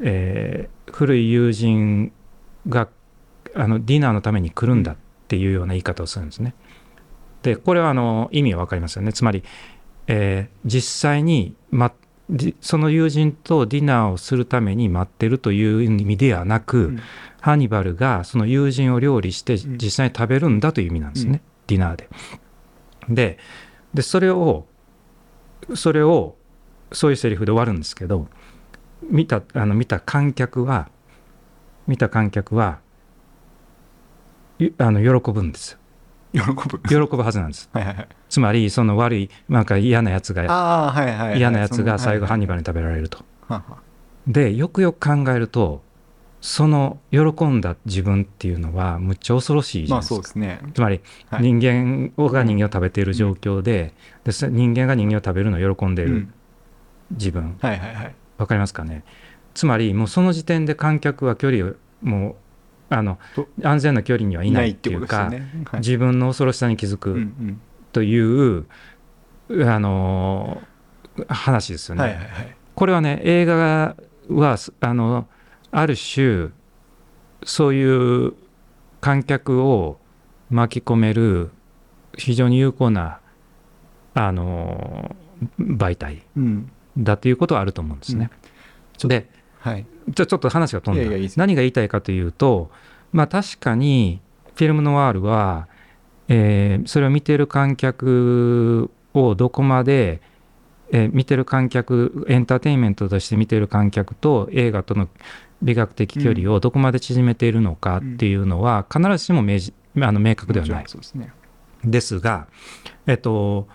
[0.00, 2.10] えー古い友人
[2.68, 2.88] が
[3.54, 4.96] あのディナーのために来るんだっ
[5.28, 6.54] ていうような言い方をするんですね。
[7.42, 9.12] でこれはあの意味は分かりますよね。
[9.12, 9.44] つまり、
[10.06, 11.94] えー実際に、ま、じ
[12.60, 17.00] その友人とディナーをするために待ってるという意味ではなく、うん。
[17.40, 19.78] ハンニバルがその友人を料理してん。
[19.78, 21.40] 実際に食べるんだという意味なんですね、うん。
[21.66, 22.08] ディナーで。
[23.08, 23.38] で
[23.94, 24.66] でそれを
[25.74, 26.36] それを
[26.92, 28.28] そういうセリフで終わるんですけど
[29.02, 30.88] 見たあの見た観客は
[31.86, 32.78] 見た観客は
[34.58, 35.79] いあの喜ぶんですよ
[36.32, 36.78] 喜ぶ。
[36.88, 37.68] 喜ぶはずなんです。
[37.72, 38.08] はいはいはい。
[38.28, 43.24] つまりその悪いなんか嫌なやつがああはいはいはい嫌なやつが最後ハンニバルルに食べられると。
[43.48, 43.78] はは
[44.26, 45.82] でよくよく考えると
[46.40, 50.14] その喜んだ自分っていうのはむっちゃ恐ろしいじゃまあないですか。
[50.14, 50.60] そうですね。
[50.72, 51.42] つまりはい。
[51.42, 53.92] 人間が人間を食べている状況で,、
[54.24, 56.34] でそ人間が人間を食べるのを喜んでいうるん。
[57.10, 57.56] 自分。
[57.60, 58.14] はいはいはい。
[58.38, 59.02] わかりますかね？
[59.52, 62.34] つまりもうその時点で観客は距離をもう
[62.90, 65.80] あのと安全な距離にはいないっていうかねはい。
[65.80, 67.60] 自分の恐ろしさに気づうんうくん
[67.92, 68.66] という、
[69.66, 70.62] あの
[71.28, 72.02] 話ですよね。
[72.02, 72.56] はいはいはい。
[72.74, 73.96] これはね映画
[74.28, 75.26] はあの
[75.70, 76.48] ある種
[77.44, 78.34] そういう
[79.00, 79.98] 観客を
[80.50, 81.50] 巻き込める
[82.16, 83.20] 非常に有効な
[84.14, 85.14] あの
[85.58, 86.72] 媒体うん。
[86.98, 88.30] だということはあると思うんですね。
[89.04, 89.28] で
[89.60, 89.86] はい。
[90.08, 91.06] じゃあちょっと話が飛んだ。
[91.06, 92.70] いやいや何が言いたいかというと
[93.12, 94.20] まあ確かに
[94.54, 95.68] フィルムノワールは、
[96.28, 100.20] えーそれを見てる観客をどこまで、
[100.92, 105.08] えー見てる観客エンターテインメントとして見てる観客と映画との
[105.62, 110.84] 美学的距離をどこまで縮めているのかっていうのは必ずしも明示あの明確ではない。
[110.86, 111.32] そうですね。
[111.84, 112.46] ですが、
[113.06, 113.68] えっと、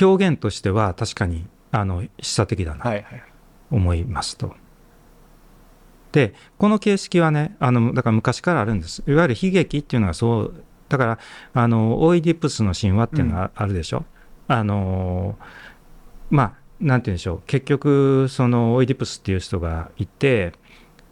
[0.00, 2.84] 表現としては確かにあの示唆的だな。
[2.84, 3.22] はいはい。
[3.70, 4.54] 思いますと。
[6.12, 9.02] でこの形式はねあのだから昔からあるんです。
[9.06, 11.18] いわゆる悲劇っていうのがそうだから
[11.54, 14.04] あのオイディプスの神話っていうのがあるでしょ、
[14.48, 15.36] あの
[16.30, 17.42] まあなんて言うんでしょう？
[17.46, 20.52] 結局そのオイディプスっていう人がいて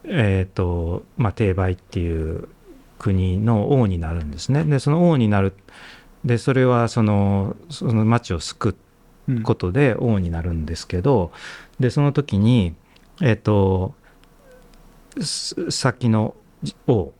[0.05, 2.49] えっ、とまあ帝梅っていう
[2.99, 4.65] 国の王になるんですね。
[4.65, 5.53] でその王になる
[6.25, 8.75] でそれはそのその町を救
[9.29, 11.31] うんことで王になるんですけど
[11.79, 12.75] でその時に
[13.21, 13.98] えっ、とす
[15.23, 16.35] 先の
[16.87, 17.13] 王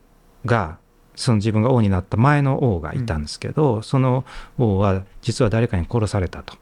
[0.45, 0.77] が
[1.15, 4.23] その自分が王になった前の王がいたんですけど、その
[4.57, 6.55] 王は実は誰かに殺されたと。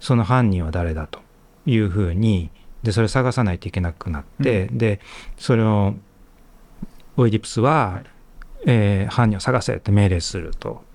[0.00, 1.20] その犯人は誰だと
[1.66, 2.50] いうふうに
[2.82, 5.00] でそれを探さないといけなくなって、で
[5.36, 5.94] それを
[7.16, 8.02] オイディプスは、
[8.64, 10.86] えー犯人を探せって命令すると。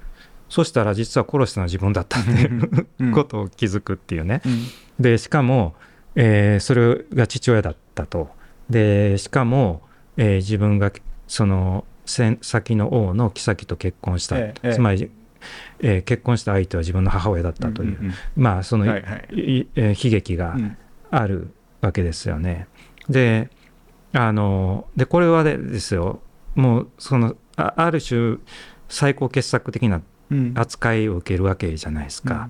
[0.50, 3.12] そしたら実は殺したのは自分だったっていううん。
[3.12, 4.42] ことを気づくっていうね。
[4.46, 4.68] うん。
[5.00, 5.76] でしかも、
[6.16, 8.30] えーそれが父親だったと。
[8.70, 9.82] でしかも、
[10.18, 10.92] えー自分が
[11.28, 14.74] その先先の王の妃と結婚した、ええええ。
[14.76, 15.10] つまり、
[15.80, 19.36] えー結婚した相手は自分の母親だったという、んんまあその、うんはいはい。
[19.36, 20.78] いえー悲劇がうん。
[21.12, 21.50] ある
[21.82, 22.68] わけですよね。
[23.10, 23.50] で
[24.14, 26.22] あのでこれはでですよ。
[26.56, 28.38] もうそのあある種
[28.90, 30.54] 最高傑作的なうん。
[30.56, 32.50] 扱いを受けるわけじゃないですか。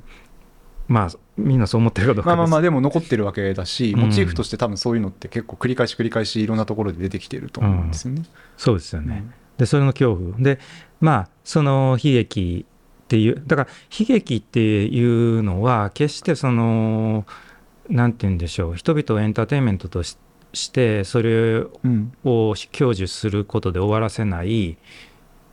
[0.88, 8.24] まあみんなそう思ってるかどうかですまあまあまあでも残ってるわけだし、うんモチーフとして多分そういうのって結構繰り返し繰り返しいろんなところで出てきてると思うんですよね。
[8.58, 9.26] そうですよね。
[9.58, 10.60] でそれの恐怖で
[11.00, 12.66] まあその悲劇
[13.04, 17.26] っていうだから悲劇っていうのは決してその
[17.90, 20.18] なんて言うんでしょう人々をエンターテインメントとし
[20.54, 24.78] してそれうんを享受することで終わらせない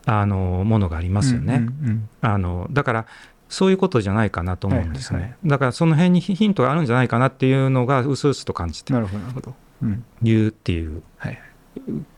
[0.06, 1.54] あのものがありますよね。
[1.54, 3.06] うんうんあのだから
[3.50, 9.54] そういうことじゃないかなと思うんですね、はいはいだからその辺にヒントがあるんじゃないかなっていうのがうすうすと感じてなるほどなるほど。
[9.82, 10.04] うん。
[10.22, 11.38] 言うっていうはい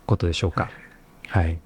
[0.06, 0.70] ことでしょうか。
[1.28, 1.58] はい。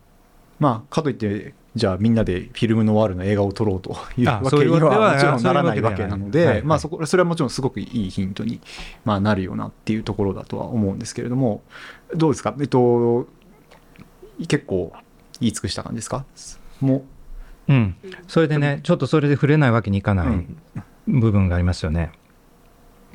[0.58, 6.54] まあかといってじゃあみんなでフィルムノワールの映画を撮ろうというあわけにははもちろんならないわけなので、はい。
[6.54, 6.62] はい。
[6.62, 8.60] まあそこそれはもちろんすごくいいヒントに、
[9.04, 11.62] まあ、なるよなっていうところだとは思うんですけれども
[12.14, 12.54] どうですか？
[12.60, 13.26] えっと
[14.48, 14.92] 結構
[15.40, 16.24] 言い尽くした感じですか？
[16.80, 17.04] も
[17.68, 17.96] うん、
[18.28, 20.46] それでねちょっとそれで触れないわけにいかう、ない
[21.06, 22.12] 部分がありますよね。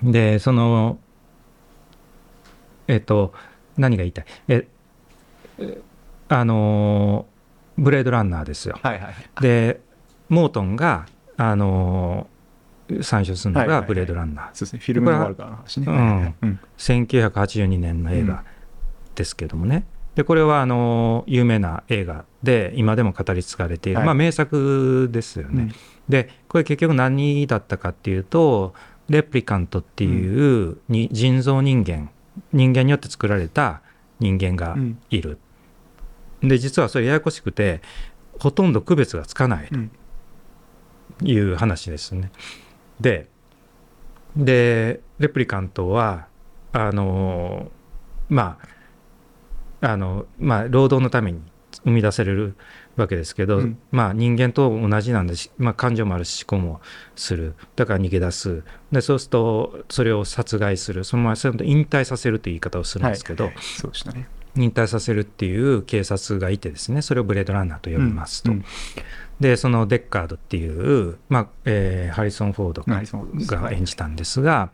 [0.04, 1.00] でその
[2.88, 3.34] えっと
[3.78, 4.26] 何が言いたい？
[4.48, 4.68] え
[5.60, 5.82] え
[6.30, 7.26] あの
[7.78, 8.80] ブレードランナーですよ。
[8.82, 9.16] はいはいはい。
[9.42, 9.82] で
[10.30, 11.06] モートンが
[11.38, 12.28] あの
[13.02, 13.82] 参照するのはいはいはい。
[13.84, 14.80] がブレードランナー、そうですね。
[14.80, 15.86] フィルムの話ね。
[15.88, 16.36] うんはいはいはい。
[16.42, 16.60] うん。
[16.78, 18.44] 1982年の映画
[19.16, 19.86] ですけどもね、
[20.16, 25.64] でこれはあの有名な映画で今でも語り継がれている、はいまあ、名作ですよね。
[25.64, 25.76] うん
[26.10, 28.74] でこれ結局何だったかっていうと
[29.08, 32.10] レプリカントっていうに人造人間
[32.52, 33.82] 人間によって作られた
[34.20, 35.40] 人間がうんいる。
[36.42, 37.82] で実はそれややこしくて
[38.40, 39.92] ほとんど区別がつかないうん
[41.20, 42.32] という話ですね。
[43.00, 43.28] で
[44.36, 46.28] でレプリカントは
[46.74, 47.72] あの
[48.30, 48.68] まあ
[49.82, 51.42] あのまあ労働のために
[51.84, 52.56] 生み出される
[52.96, 53.78] わけですけど、うん。
[53.92, 56.82] まあ人間と同じなんでし、まあ、感情もあるし思考も
[57.16, 57.56] する。
[57.76, 58.64] だから逃げ出す。
[58.92, 61.04] でそうするとそれを殺害する。
[61.04, 63.54] そのままそれと引退させるという言い方をするんですけど、はい。
[63.54, 64.28] はいそうでしたね。
[64.58, 68.66] 引退させるっていう警察がいてですねそれをブレードランナーと呼びますと、うん。
[69.40, 74.72] でそのデッカードっていう、まあえーハリソン・フォードが演じたんですが、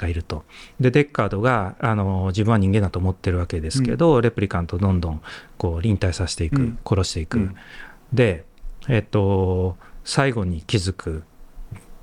[0.00, 0.44] がいると。
[0.80, 5.20] でデッカードがあの自分は人間だと思ってるわけですけど、レプリカントをどんどん
[5.58, 6.78] こう臨退させていく、うん。
[6.86, 7.56] 殺していく、うん。
[8.12, 8.44] で
[8.88, 11.24] えっと最後に気づく。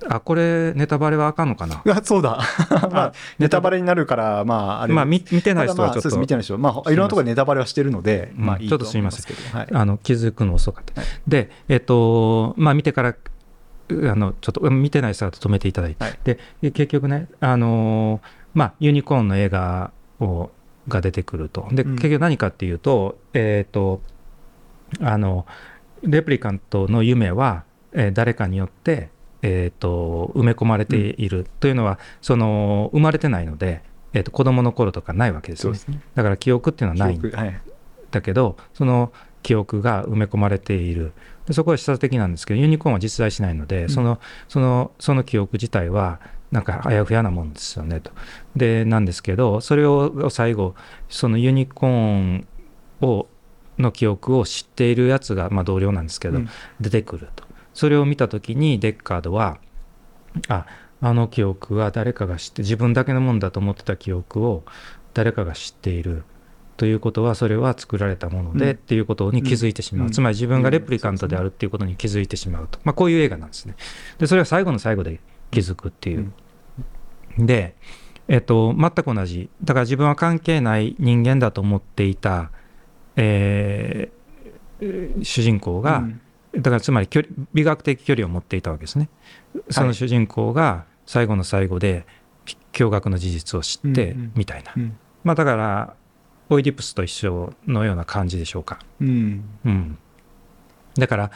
[0.08, 1.82] あこれネタバレはあかんのかな？
[1.84, 2.40] うわそうだ。
[2.92, 4.94] まあ、ネタバレになるから、まあ、あれ。
[4.94, 6.54] まあ見見てない人はちょっとまあ見てない人。
[6.54, 8.46] は、まあ、いろんなところでネタバレはしてるので、うん。
[8.46, 9.36] まあいいちょっとすみません。
[9.58, 9.68] はい。
[9.74, 11.02] あの気づくの遅かった。
[11.02, 11.10] はい。
[11.28, 13.16] で、えっと、まあ見てから
[13.90, 16.20] あのちょっと見てない人は止めていただいて、はい。
[16.62, 20.50] で結局ね、あのーまあ、ユニコーンの映画を
[20.88, 21.68] が出てくると。
[21.72, 21.96] でうん。
[21.96, 24.02] 結局何かっていうと,、えー、と
[25.02, 25.46] あの
[26.04, 27.64] レプリカントの夢は、
[27.94, 29.10] えー誰かによって、
[29.42, 33.84] えー、と埋め込まれている、というのはその生まれてないので、
[34.14, 36.02] えー、と子供の頃とかないわけですよねね。
[36.16, 37.22] だから記憶っていうのはないん。
[38.12, 39.12] だけどその
[39.44, 41.14] 記憶が埋め込まれている
[41.48, 43.90] でそこは示唆的なんですけどユニコーンは実在しないので、ん。
[43.90, 46.20] そのそのその記憶自体は
[46.52, 48.12] なんかあやふやなもんですよねと。
[48.56, 50.76] でなんですけどそれを最後
[51.10, 52.48] そのユニコーン
[53.02, 53.28] を
[53.78, 56.50] の記憶を知っているやつが、まあ、同僚なんですけど、うん。
[56.82, 57.46] 出てくると。
[57.74, 59.60] それを見た時にデッカードは
[60.48, 60.66] あ
[61.00, 64.64] あの記憶は誰かが知って自分だけのもんだと思ってた記憶を
[65.14, 66.24] 誰かが知っている
[66.78, 68.72] ということはそれは作られたもので、うん。
[68.72, 70.14] っていうことに気づいてしまう、うん。
[70.14, 73.76] つまり自分がレプリカントであるっていうことに気づいてしまうと、まあ、こういう映画なんですね。
[74.20, 75.20] でそれは最後の最後で
[75.52, 76.32] 気づくっていう、
[77.38, 77.76] で
[78.28, 79.50] えっと全く同じ。
[79.64, 82.52] だから自分は関係ない人間だと思っていた、
[83.16, 84.18] えー
[85.24, 86.22] 主人公が、うん。
[86.62, 89.10] だからつまり距離美学的距離を持っていたわけですね。
[89.72, 92.06] その主人公が最後の最後で
[92.74, 94.96] 驚愕の事実を知ってみたいな、うん。
[95.24, 95.96] まあだから
[96.50, 98.80] オイディプスと一緒のような感じでしょうか。
[99.02, 99.44] うん。
[99.66, 99.98] うん、
[100.96, 101.32] だから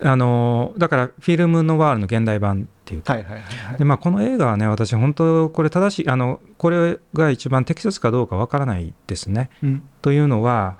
[0.00, 3.78] あのだからフィルムノワールの現代版っていうかはいはいはいはい。
[3.78, 9.50] でまあ、この映画はね私本当これ正しいあのこれが一番適切かどうかわからないですね。
[9.62, 9.82] うん。
[10.02, 10.76] というのは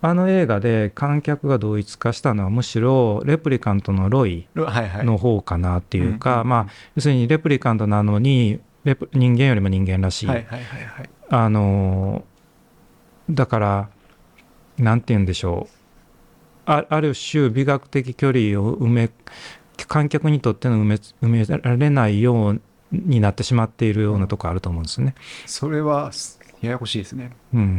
[0.00, 5.04] あの映画で観客が同一化したのはむしろレプリカントのロイはいはい。
[5.04, 11.10] の方かなっていうか、うんうんまあ要するにレプリカントなのにレプ人間よりも人間らしい、はいはいはいはい。
[11.30, 12.24] あの
[13.30, 13.88] だから
[14.78, 15.74] なんて言うんでしょう。
[16.66, 19.10] あある種美学的距離を埋め
[19.86, 22.60] 観客にとっての埋め埋められないよう
[22.92, 25.14] になってしまっているようなとこあると思うんですね。
[25.46, 26.10] それは
[26.60, 27.32] ややこしいですね。
[27.54, 27.78] うん、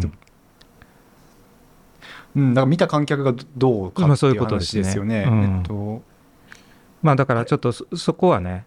[2.35, 2.53] うん。
[2.53, 5.25] だから見た観客がどうかっていううまあそういことで話すねですよね。
[5.27, 5.57] うん。
[5.57, 6.01] えっと。
[7.01, 8.65] まあだからちょっとそそこはね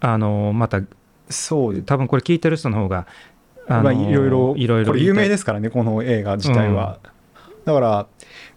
[0.00, 0.80] あのまた
[1.28, 1.82] そう。
[1.82, 3.06] 多分これ聞いてる人の方が
[3.66, 6.98] あのまあ、いろいろいろいろこれ有名すですからねこの映画自体は、
[7.64, 8.06] だから、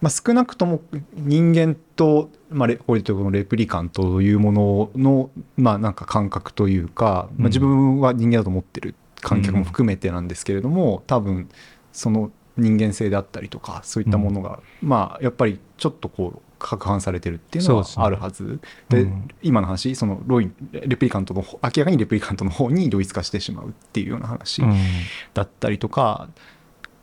[0.02, 0.82] まあ、少なくとも
[1.14, 11.50] 人間と、まあ、レこういうとこのレプリカントというものの、まあ、なんか感覚というか、まあ、自分は人間だと思ってる観客も含めてなんですけれども、多分
[11.94, 18.60] その人間性であったりとかそういったものが、まあやっぱりちょっとこう攪拌されてるっていうのはあるはず。
[18.90, 19.28] で,、うん。
[19.42, 24.76] 今の話そのロイレプリカントの方明らかにレプリカントの方に同一化してしまうっていうような話、うん。
[25.34, 26.30] だったりとか、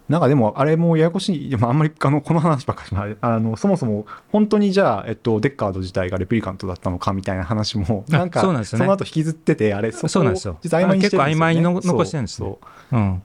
[0.08, 12.48] なんかでも、あれもややこしい、でもあんまりあのこの話ばっかりあのそもそも本当にじゃあ、えっと、デッカード自体がレプリカントだったのかみたいな話も、あなんかその後引きずってて、あれ、そこを実は曖昧にしてるんですよ、ね、結構曖昧に残してるんですね。
[12.48, 12.58] そ
[12.92, 12.96] う。
[12.96, 13.22] うん。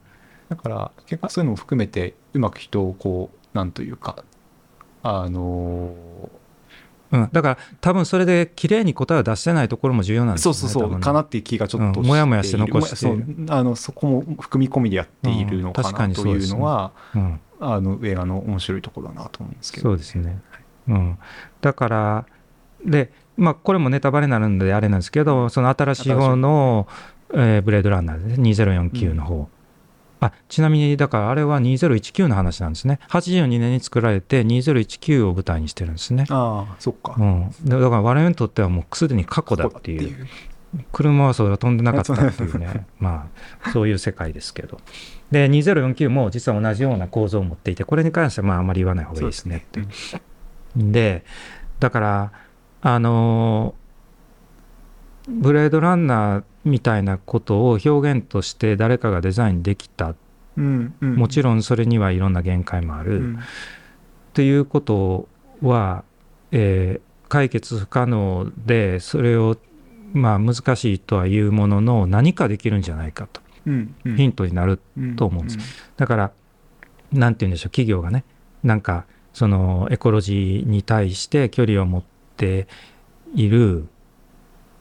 [0.47, 4.23] だから、結構そういうのも含めて、うまく人をこう、なんというか、
[5.03, 5.95] あの
[7.11, 10.57] うん、だから多分それで綺麗に答えを出してないところも重要なんですよね。
[10.57, 12.05] そうそうそう、かなっていう気がちょっとうん。
[12.05, 13.51] もやもやして残して。
[13.51, 15.85] あのそこも含み込みでやっているのかうん。
[15.85, 19.89] 確かなというのは、うん、あの映画の面白いところだなと思うんですけど。
[19.89, 20.39] そうですね。
[20.87, 21.17] うん、
[21.61, 22.25] だから
[22.85, 26.87] で、まあ、これもネタバレになるんであれなんですけどその新しい方の、
[27.33, 28.49] えーブレードランナーですね。
[28.49, 29.49] 2049の方、
[30.21, 32.99] あちなみにだからあれは2019の話なんですね。
[33.09, 36.25] 82年に作られて2019を舞台にしてるんですね。
[36.29, 37.15] ああ、そっか。
[37.17, 37.23] う。
[37.23, 40.27] ん、でだから我々にとってはもうすでに過去だっていう。
[40.91, 42.85] 車はそれは飛んでなかったっていうね。
[42.99, 43.27] ま
[43.63, 44.79] あそういう世界ですけど。
[45.31, 49.81] で2049も実は同じような構造を持っていてこれに関してはまああまり言わない方がいいですねって。
[50.75, 51.23] で
[51.79, 52.31] だから
[52.81, 53.75] あの
[55.29, 60.15] ブレードランナーみたいなことを表現として誰かがデザインできた。
[60.57, 61.15] うんうん。
[61.15, 63.35] もちろんそれにはいろんな限界もある、うん。
[63.35, 63.37] っ
[64.33, 65.27] ていうこと
[65.61, 66.03] は、
[66.51, 69.55] えー解決不可能でそれを
[70.13, 73.39] まあ難しいとはいうものの何かできるんじゃないかと。
[73.67, 74.15] うんうん。
[74.17, 74.79] ヒントになる
[75.15, 75.59] と思うんです。
[75.95, 76.31] だから
[77.13, 78.25] 何て言うんでしょう企業がね
[78.63, 82.03] なんかそのエコロジーに対して距離を持っ
[82.35, 82.67] て
[83.35, 83.87] いる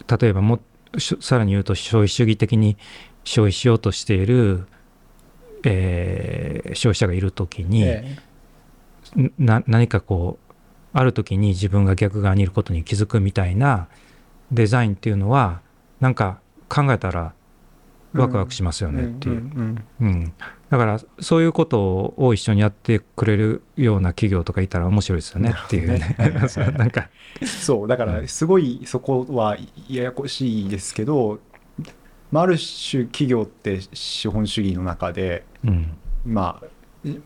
[0.08, 0.60] 例えばも
[0.96, 2.76] しさらに言うと消費主義的に
[3.24, 4.66] 消費しようとしている、
[5.64, 8.18] えー消費者がいる時に、え
[9.38, 10.54] な何かこう
[10.92, 13.88] ある時に自分が逆側にいることに気づくみたいな
[14.52, 15.60] デザインっていうのは
[16.00, 17.32] なんか考えたら
[18.12, 19.34] ワクワクしますよねっていう。
[19.36, 19.84] んん。
[20.00, 20.32] うん
[20.70, 26.16] だからそういうことを一緒にやってくれるような企業とかいたら面白いですよねっていうね。
[26.76, 27.08] なんか。
[27.44, 29.56] そうだからすごいそこは
[29.88, 31.40] ややこしいですけど、
[32.30, 35.96] まあ、ある種企業って資本主義の中でうん。
[36.24, 36.66] まあ
[37.04, 37.22] うん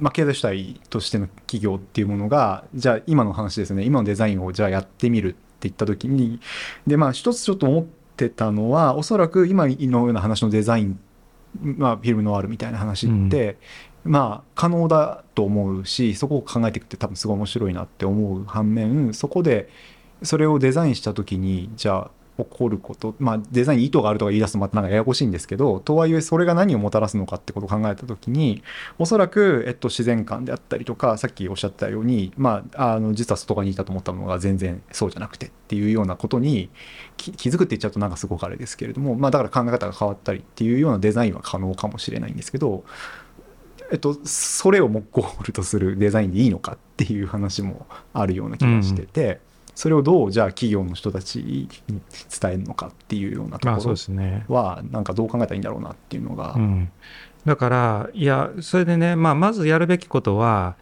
[0.00, 3.84] まあ、経済主体としての企業っていうものがじゃあ今の話ですね。
[3.84, 6.40] 今のデザインをじゃあやってみるって言った時に
[6.86, 7.84] でまあ一つちょっと思っ
[8.16, 11.00] てたのはおそらく今のような話のデザイン、
[11.60, 13.58] まあ、フィルムノワールみたいな話って、
[14.04, 19.68] まあ可能だと思うしそこを考えていくって多分すごい面白いなって思う反面そこで
[20.22, 22.10] それをデザインした時にじゃあ
[22.44, 28.62] 起こること、まあ、デザインに意図があるとか言い出すとまたなんかややこしいんですけどとはいえそれが何をもたらすのかってことを考えた時に
[28.98, 36.70] おそらく、えっと、自然観であったりとかさっきおっしゃったように、まあ、あの実は外側にいたと思ったものが全然そうじゃなくてっていうようなことに
[37.16, 42.84] 気づくって言っちゃうとなんかすごくあれですけれども、まあ、だから考え方が変わったりっていうようなデザインは可能かもしれないんですけど、
[43.92, 49.40] えっと、それをもゴールとするデザインでいいのかっていう話もあるような気がしてて。
[49.80, 51.66] それをどうじゃあ企業の人たちに
[52.38, 54.44] 伝えるのかっていうようなところですね。
[54.46, 56.92] はなんかどう考えたらいいんだろうなっていうのが、うん、
[57.46, 60.76] だからいやそれでね、まあ、まずやるべきことは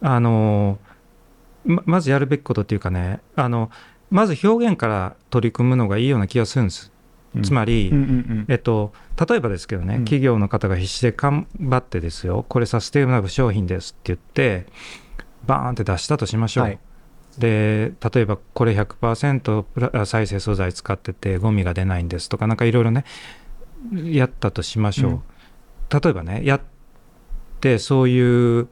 [0.00, 0.78] あの
[1.66, 3.70] ままずやるべきことっていうかねあの
[4.08, 6.90] まず表現から取り組むのがいいような気がするんです。
[7.42, 7.92] つまり、
[8.48, 8.92] えっと、
[9.28, 14.66] 例えばですけどね、うん企業の方が必死で頑張ってですよ、これサステイナブル商品ですって言って、
[15.46, 16.64] バーンって出したとしましょう。
[16.64, 16.78] はい
[17.40, 23.04] で例えばこれ100%プラ再生素材使っててゴミが出ないんですとかなんかいろいろね
[23.92, 26.60] やったとしましょう、例えばねやっ
[27.60, 28.68] てそういう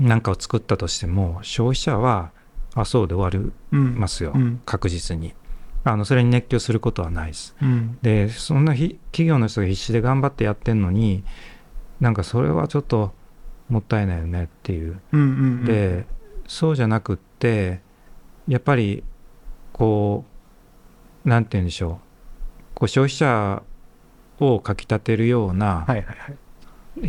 [0.00, 2.32] なんかを作ったとしても消費者は
[2.74, 4.60] あそうで終わりうんますよ、うん。
[4.64, 5.34] 確実に。
[5.84, 7.54] あのそれに熱狂することはないです。
[7.60, 7.98] うん。
[8.02, 11.24] でそんなひ企業の人が必死で頑張ってやってんのに
[12.00, 13.12] なんかそれはちょっと
[13.68, 15.00] もったいないよねっていう。
[15.12, 15.30] うんうんう
[15.62, 15.64] ん。
[15.64, 16.06] で
[16.46, 17.80] そうじゃなくって
[18.48, 19.02] やっぱり
[19.72, 20.24] こ
[21.24, 21.96] うなんて言うんでしょう。
[22.74, 23.62] こう消費者
[24.40, 25.86] をかきたてるような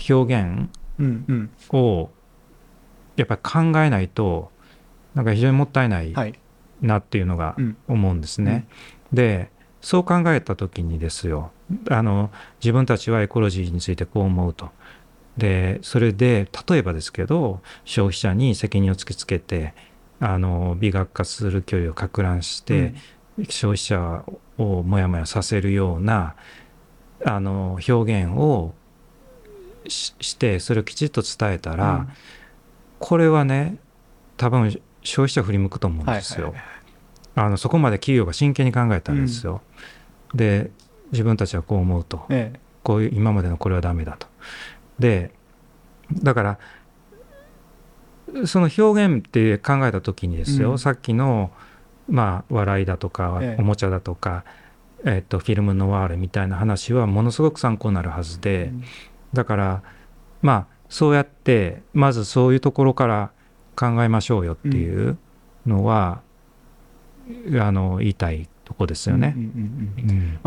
[0.10, 0.70] 表現
[1.72, 2.10] を
[3.16, 4.52] やっぱり考えないと
[5.14, 6.34] なんか非常にもったいないはい。
[6.82, 7.78] なっていうのがうん。
[7.88, 8.68] 思うんですね。
[9.12, 9.50] で
[9.82, 11.52] そう考えた時にですよ
[11.90, 14.70] あの自分たちはエコロジーについてこう思うと。
[15.38, 19.74] でそれで例えばですけど消費者に責任を突きつけて
[20.20, 22.94] あの美学化する距離を拡乱して、
[23.50, 24.24] 消費者
[24.58, 26.36] をモヤモヤさせるような
[27.26, 28.74] あの表現を
[29.88, 32.08] ししてそれをきちっと伝えたら、
[33.00, 33.78] これはね
[34.38, 34.72] 多分
[35.04, 36.48] 消費者振り向くと思うんはいですよ。
[36.48, 36.66] はいはい
[37.38, 39.62] あのそこまで企業が真剣に考えたらですよ。
[40.34, 40.72] で
[41.12, 44.28] 自分たちはこう思うとええこういう今までのこれはダメだと。
[45.00, 45.32] で
[46.12, 46.60] だから
[48.46, 50.80] その表現って考えた時にですよ、うん。
[50.80, 51.52] さっきの
[52.10, 53.62] まあ笑いだとか、ええ。
[53.62, 54.43] おもちゃだとか、
[55.06, 58.72] えっとフィルムノワールみたいな話はものすごく参考になるはずで、
[59.34, 59.84] だから
[60.41, 63.32] まあそうやってまずそういうところから
[63.76, 65.18] 考えましょうよっていう
[65.66, 66.22] のは、
[67.60, 69.36] あの言いたいとこですよね。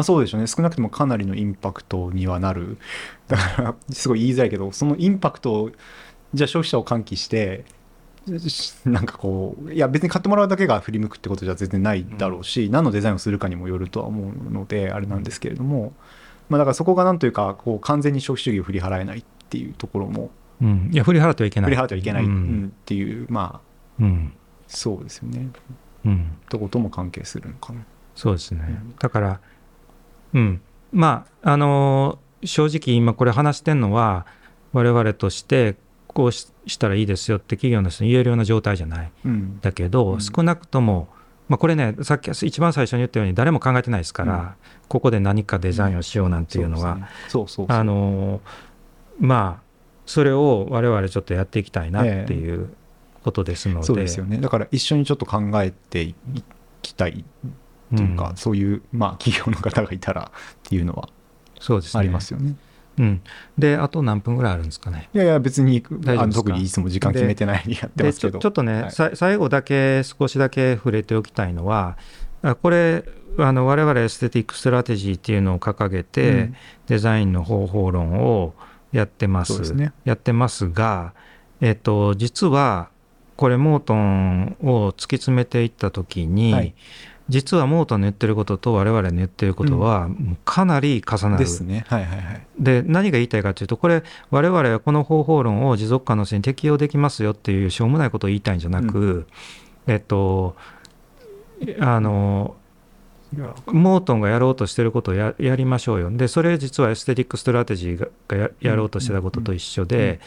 [0.03, 0.47] そうでしょうね。
[0.47, 2.77] 少なくともかなりのインパクトにはなる。
[3.29, 5.71] だからすごい言いづらいけどそのインパクトを
[6.35, 7.65] じゃあ消費者を喚起して
[8.47, 15.95] しなんかこういや別に買ってもらうだけが振り向くってことじゃ全然ないだろうし、何のデザインをするかにもよるとは思うのであれなんですけれども、
[16.49, 21.71] まあ、だからそこがなんというかこう完全に消費主義を振り払えないっていうところもうん、いや振り払ってはいけない。
[21.71, 22.33] 振り払ってはいけない、ううん
[22.65, 23.61] んっていうま
[23.99, 24.33] あうん。
[24.67, 25.49] そうですよね。
[26.05, 27.81] うん、とことも関係するのかな。
[28.19, 28.65] そうですね。
[28.69, 28.95] うん。
[28.99, 29.41] だから、
[30.35, 30.61] うん、
[30.93, 34.25] まあ、あのー正直今これ話してんのは、
[34.73, 35.75] 我々として
[36.07, 39.11] こうししたらいいですよって企業の人に言えるような状態じゃない。
[39.25, 39.59] うん。
[39.61, 40.21] だけど、うん。
[40.21, 41.09] 少なくとも、
[41.49, 44.49] まあ、これね、さっき一番最初に言ったように誰も考えてないですから、うん。
[44.89, 46.99] ここで何かデザインをしようなんていうのは、
[49.19, 49.63] まあ、
[50.07, 52.75] それを我々ちょっとやっていきたいなっていう
[53.25, 54.39] ことですので、そうですよね。
[54.39, 56.15] だから一緒にちょっと考えてい
[56.83, 57.25] きたい
[57.95, 58.37] というか、うん。
[58.37, 61.09] そういう、まあ、企業の方がいたらっていうのは
[61.61, 62.01] そうですね。
[62.01, 62.55] ありますよね。
[62.99, 63.23] うん、
[63.57, 65.09] で、あと何分ぐらいあるんですかね？
[65.15, 68.33] いやいや別に大丈特にいつも時間決めてないようにやってでますけど。
[68.33, 68.91] ちょちょっとね、はい。
[68.91, 71.97] さ最後だけ少しだけ触れておきたいのは
[72.43, 73.05] あこれ
[73.39, 76.57] あの我々 aesthetic strategy っていうのを掲げて、うん。
[76.89, 78.55] デザインの方法論を
[78.91, 79.93] やってますね。
[80.05, 81.15] やってますが、
[81.61, 82.89] えっと、実は
[83.37, 86.75] これモートンを突き詰めていった時に、はい
[87.29, 90.09] 実はモートンの言ってることと我々の言ってることは
[90.45, 91.85] かなり重なる、ですね。
[91.89, 92.47] はいはいはい。
[92.59, 99.27] で何が言いたいかというとこれ我々はこの方法論を持続可能性に適用できますよっていうしょうもないことを言いたいんじゃなく、
[99.87, 100.57] えっと
[101.81, 102.57] あの
[103.67, 110.21] モートンがやろうとしてることをややりましょうよでそれ実は aesthetic strategy ががややろうとしてたことと一緒で、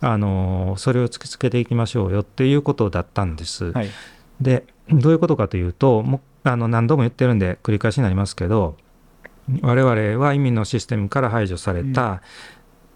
[0.00, 3.72] あのそれを突き詰めていきましょうよっていうことだったんです。
[3.72, 3.90] はい。
[4.40, 6.20] でどういうことかというとも
[6.52, 8.76] あの何度も言ってるんで繰り返しになりますけど
[9.62, 12.22] 我々は意味のシステムから排除された、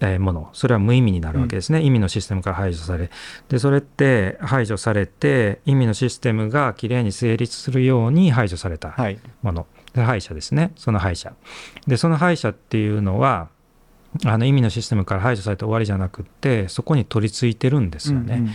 [0.00, 0.50] えーもの。
[0.52, 3.08] それは無意味になるわけですね、意味のシステムから排除され。
[3.48, 9.18] でそれって排除されて意味のシステムがきれいに成立するように排除されたはい。
[9.42, 10.72] もの、で敗者ですね。
[10.76, 11.32] その敗者。
[11.86, 13.48] でその敗者っていうのは
[14.26, 18.52] あの意味のシステムから排除されて終わりじゃなくってそこに取り付いてるんですよね、うんうん。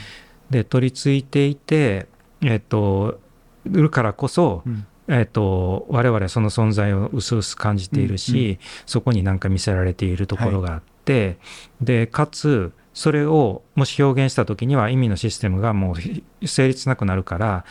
[0.52, 2.08] で取り付いていて
[2.42, 3.22] えっと
[3.68, 4.86] るからこそ、うん。
[5.10, 11.38] えっと我々はその存在を薄々感じているし、うんそこに何か見せられているところがあって、
[11.82, 15.96] でかつそれをもし表現した時には意味のシステムがも
[16.42, 17.66] う成立しなくなるから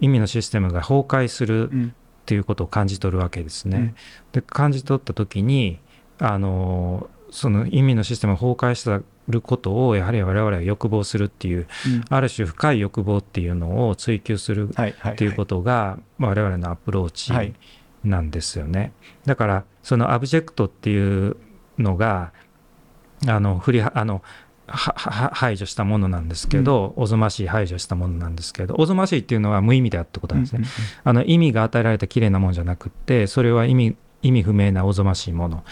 [0.00, 1.94] 意味のシステムが崩壊するうん。
[2.22, 3.78] っていうことを感じ取るわけですね。
[3.78, 3.94] うん。
[4.32, 5.78] で感じ取った時に
[6.18, 15.12] あのその意味のシステムが崩壊してることをやはり我々は欲望するっていううんある種深い欲望っていうのを追求するはいはい。
[15.12, 17.54] っていうことがまあ我々のアプローチはい
[18.04, 18.92] なんですよね。
[19.24, 21.36] だからそのアブジェクトっていう
[21.78, 22.32] のが
[23.26, 24.22] あの振りはあの
[24.68, 30.60] はは排除したものなんですけど、おぞましい排除したものなんですけどおぞましいっていうのは無意味だってことなんですね。
[30.60, 30.66] うん
[31.04, 35.64] あの意味が与えられた綺麗なものじゃなくってそれは意味意味不明なおぞましいもの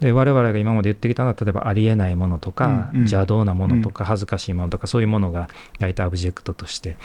[0.00, 2.96] で我々が今まで言ってきたのは例えばありえないものとか、うんうん。
[3.00, 6.96] 邪道なものとか恥ずかしいものとかそういうものが大体アブジェクトとして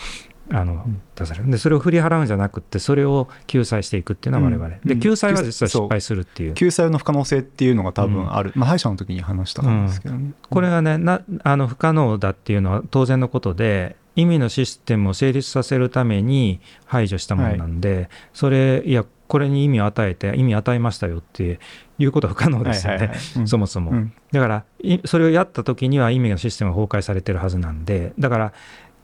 [0.51, 1.01] あのん。
[1.15, 1.49] 出される。
[1.49, 4.73] でそれを振り払うんじゃなくってそれを救済していくっていうのは我々、うん。
[4.73, 4.81] うん。
[4.87, 6.53] で救済は実は失敗するっていう。
[6.53, 21.59] 救済の不可能性っていうのが多分ある、まあ歯医者の時に話したんですけどね、これがねなあの不可能だっていうのは当然のことで意味のシステムを成立させるために排除したものなんで、それいやこれに意味を与えて意味を与えましたよって
[21.97, 23.39] いうことは不可能ですよね、はいはいはい。
[23.39, 23.47] うん。
[23.47, 24.13] そもそも、うん。
[24.31, 28.53] だからいそれをやった時には意味のシステムが崩壊されてるはずなんでだから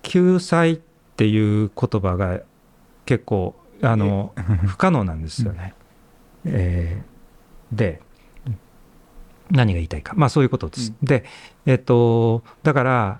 [0.03, 0.75] 救済っ
[1.17, 2.41] ていう言葉が
[3.05, 4.33] 結構あの
[4.67, 5.73] 不可能なんですよね。
[6.45, 7.09] えー
[7.71, 8.01] で
[9.51, 10.13] 何が言いたいか。
[10.15, 10.93] まあそういうことです。
[11.01, 11.23] で
[11.65, 13.19] えっ、とだから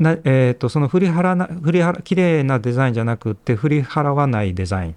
[0.00, 4.96] なえー、とその振り払な振り払綺麗なデザインじゃなくって振り払わないデザイン。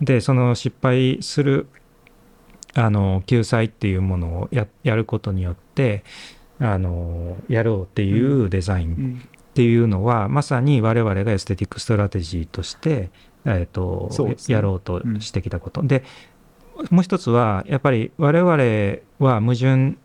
[0.00, 1.66] でその失敗する
[2.74, 6.02] あの救済っていうものをややることによって
[6.60, 9.22] あのやろうっていうデザインうん。
[9.58, 13.10] っていうのは、まさに我々が aesthetic strategy として、
[13.44, 14.36] えーとね。
[14.46, 16.04] やろうとしてきたこと、で
[16.90, 18.52] もう一つはやっぱり我々
[19.18, 19.96] は矛盾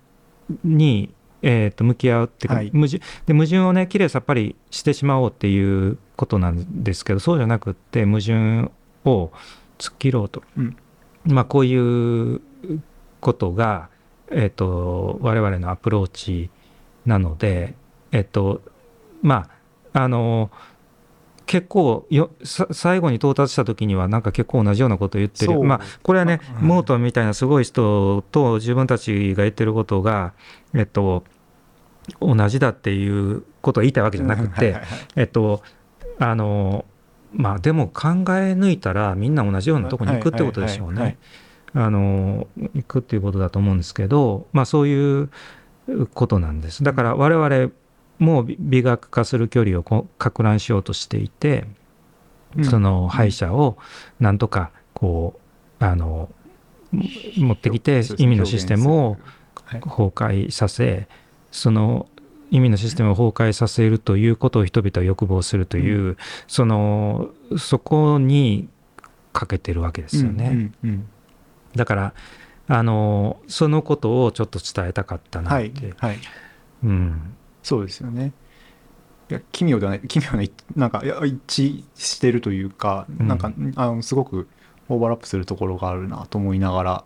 [0.64, 1.14] に、
[1.44, 2.72] えー、と向き合うっていうか、はい。
[2.72, 8.72] 矛盾で矛盾をねきれいさっぱりしてしまおうっていうことなんですけどそうじゃなくって矛盾
[9.06, 9.32] を
[9.78, 10.78] 突っ切ろうと、うん。
[11.26, 12.42] まあこういう
[13.20, 13.90] ことが、
[14.32, 16.50] えー、と我々のアプローチ
[17.06, 17.76] なので
[18.14, 18.62] えっ、と
[19.22, 19.50] ま
[19.94, 20.50] ああの
[21.46, 25.62] 結構よさ最後に到達した時にはなんか結構同じようなことを言ってる。
[25.64, 30.34] まあこれはね、まあモートンみたいなすごい人と自分たちが言ってることが
[30.74, 31.24] えっと
[32.20, 34.78] 同じだっていうことを言いたいわけじゃなくて、
[35.16, 35.62] えっと
[36.20, 36.86] あの
[37.34, 41.18] まあでも考え抜いたらみんな同じようなところに行くってことでしょうね。
[41.76, 45.30] あの行くっていうことだと思うんですけど、まあ、そういう
[46.14, 46.84] ことなんです。
[46.84, 47.72] だから我々
[48.24, 51.66] も美美学化する距離をこう拡乱しようとしていて、
[52.58, 52.66] うん。
[52.66, 53.78] その敗者を
[54.20, 55.40] なんとかこ
[55.80, 56.30] うあの
[56.92, 59.18] 持ってきて意味のシステムを
[59.66, 61.08] 崩壊させ
[61.52, 62.08] その
[62.52, 66.18] 意味のシステムを崩壊させるということを人々は欲望するという、
[66.48, 68.70] そのそこに
[69.32, 70.50] かけてるわけですよね。
[70.50, 71.08] うんうん
[71.76, 72.14] だから
[72.68, 75.74] あのそのことをちょっと伝えたかったうんはい。
[75.74, 76.20] なって、はい。
[76.84, 78.34] うんそうですよね。
[79.30, 80.44] いや奇妙ではない奇妙な
[80.76, 83.28] なんかいや一致してるというか、うん。
[83.28, 84.48] なんかあのすごく
[84.90, 87.04] オーバーラップするところがあるなと思いながら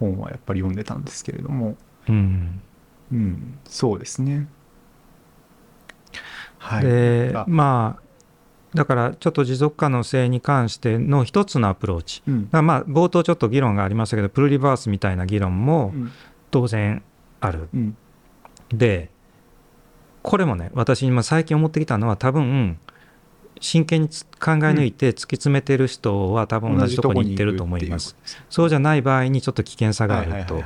[0.00, 1.76] 本はやっぱり読んでたんですけれども。
[2.08, 2.60] うん。
[3.12, 4.48] うんそうですね。
[6.58, 6.78] はい。
[6.80, 8.04] あでまあ
[8.76, 12.22] だからちょっと持続可能性に関しての一つのアプローチ。
[12.26, 12.48] うん。
[12.50, 16.10] まあ冒頭ちょっと議論がありましたけどプルリバースみたいな議論もうん。
[16.50, 17.02] 当然
[17.40, 17.68] ある。
[17.72, 17.96] うん。
[18.70, 19.13] で
[20.24, 22.78] これもね私今最近思ってきたのは多分
[23.60, 28.16] 真剣につ考え抜いて突き詰めてる人は多分同じところに行ってると思います。
[28.48, 30.62] そうじゃない場合にちょっと危険さがあると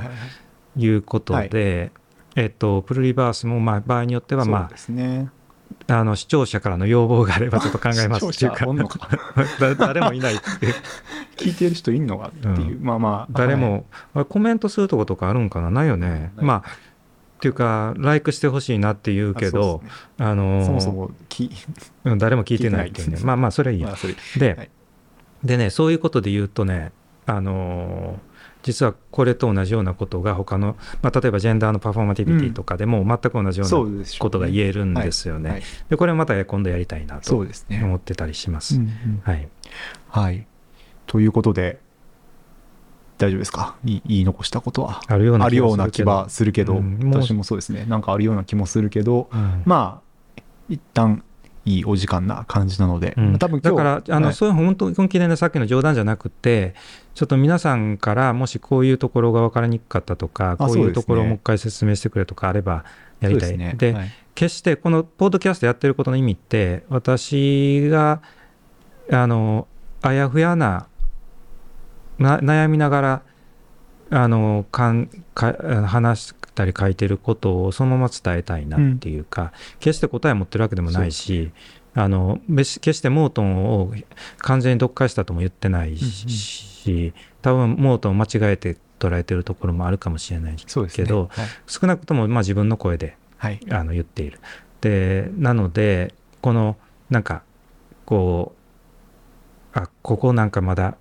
[0.77, 1.91] いうことで、
[2.37, 5.29] えっと、プルリバースもまあ場合によっては、まそうですね。
[5.87, 8.65] あ、あの視聴者からの要望があればちょっと考えますっていうか。
[9.59, 10.73] だ誰もいないっていう。
[11.35, 13.31] 聞いてる人いんのかっていう、まあまあ。
[13.31, 13.61] 誰はい。
[13.61, 15.69] も、あれコメントするとことかあるんかな？
[15.69, 16.31] ないよね。
[16.37, 16.88] まあ
[17.39, 19.81] っていうか、ライクしてほしいなって言うけど、
[20.17, 21.11] あのーそもそも
[22.17, 23.19] 誰も聞いてないっていうね。
[23.23, 23.87] まあまあ、それはいいや。
[23.87, 24.69] まあ、それで、はい。
[25.45, 26.91] でね、そういうことで言うとね、
[27.25, 28.29] あのー
[28.61, 35.49] 実はこれと同じようなことが他の、まあ、例えばジェンダーのパフォーマティビティとかでも全く同じよそうなことが言えるんですよね。
[35.49, 35.63] はい。
[35.89, 37.37] でこれまた今度やりたいなと。
[37.37, 38.75] 思ってたりします。
[38.75, 39.21] うんうん。
[39.23, 39.47] はい、
[40.09, 40.45] はい。
[41.07, 41.79] ということで、
[43.19, 43.75] 大丈夫ですか？
[43.85, 45.01] いい言い残したことは？
[45.07, 45.49] あるような
[45.91, 47.85] 気はすするけど、うん私もそうですね。
[47.85, 49.61] なんかあるような気もするけど、うん。
[49.65, 50.01] ま
[50.37, 51.23] あ、一旦
[51.65, 53.37] いいお時間な感じなので、うん。
[53.37, 54.35] 多分だからあの、はい。
[54.35, 56.73] そういう本当本気でねさっきの冗談じゃなくて
[57.13, 62.85] ちょっと皆さんからもしこういうところが分かりにくかったとかこういうところをもう一回説明してくれとかあれば
[63.19, 63.49] やりたい。
[63.49, 63.75] ですね。
[63.77, 64.11] ではい。
[64.33, 68.21] 決してこのポッドキャストやってることの意味って私が
[69.11, 69.67] あの
[70.01, 70.87] あやふやなな
[72.19, 73.21] 悩みながら
[74.11, 75.53] あのかんか
[75.87, 81.51] 話したり書いてることをそのまま伝えたいなっていうか、決して答え持ってるわけでもないし、
[81.93, 83.93] あの別決してモートンを
[84.37, 90.55] 完全に読解したとも言ってないし、多分モートンを間違えて捉えてるところもあるかもしれない。
[90.91, 93.59] けどはい少なくともまあ自分の声ではい。
[93.69, 94.39] あの言っている。
[94.81, 96.77] でなのでこの
[97.09, 97.43] なんか
[98.05, 98.53] こ
[99.75, 100.97] うあここなんかまだ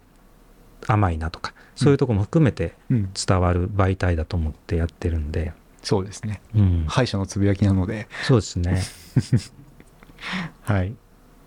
[0.88, 6.40] 甘いなとかそういうとこも含めてうん、伝わる媒体だと思ってやってるんで、そうですね。
[6.54, 8.82] うん、敗者のつぶやきなので、そうですね。
[10.62, 10.90] はい。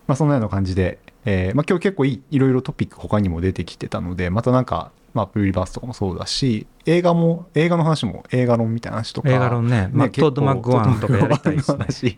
[0.08, 11.64] まあ、そんなような感じで、えーまあ、今日結構いいいろいろトピック他にも出てきてたので、またなんか、まあ、プルリバースとかもそうだし、映画も、映画の話も映画論みたいな話とか、映画論ね、まあ、トッド・マッグワンとかやりたいでね。
[11.68, 12.18] 話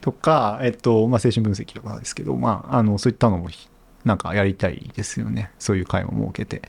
[0.00, 3.68] とか、えっと、まあ、精神分析とかですけど、まあ、あの、そういったのもひ、
[4.04, 5.50] なんかやりたいですよね。
[5.58, 6.62] そういう会を設けて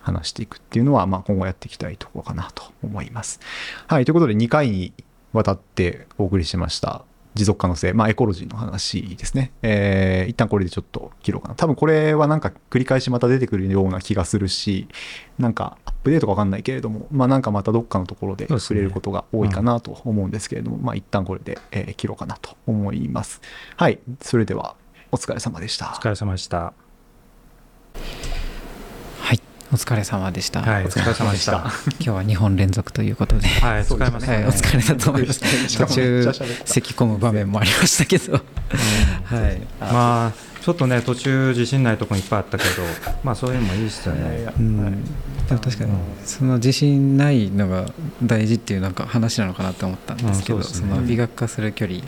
[0.00, 3.40] 話していくっていうのは、まあ、今後やっていきたいところかなと思います。
[3.86, 4.92] はい、ということで、2回に
[5.32, 7.04] わたってお送りしました。
[7.34, 9.50] 持続可能性、まあ、エコロジーの話ですね。
[9.62, 11.54] えー、一旦これでちょっと切ろうかな。
[11.56, 14.86] 多分これはなんか繰り返しまた出てくるような気がするし、
[15.38, 23.40] なんかアップデートかわかんないけれども、まあなんかまたどっかのところで触れることが多いかなと思うんですけれども、まあ一旦これで、えー切ろうかなと思います。
[23.76, 24.76] はい、それでは
[25.14, 25.86] お疲れ様でした。
[25.86, 26.58] お疲れ様でした。
[26.58, 26.72] は
[29.32, 29.40] い、
[29.70, 30.60] お疲れ様でした。
[30.60, 31.52] はい、お疲れ様でした。
[31.62, 34.34] 今日は2本連続ということで、はい、そうですね使いますね。
[34.34, 35.68] はい、お疲れだと思います。
[35.68, 36.32] しかもめ途中
[36.64, 42.70] 咳込む場面もありましたけど、はい、まあ、ちょっとね、途中自信ないところいっぱいあったけど、
[43.22, 44.52] まあ、そういうのもいいですよね。
[44.58, 44.94] うんはい
[45.48, 45.90] でも確かに
[46.24, 47.86] その自信ないのが
[48.22, 52.00] 大事っていうなんか話なのかなと思ったんですけど、うんねその美学化する距離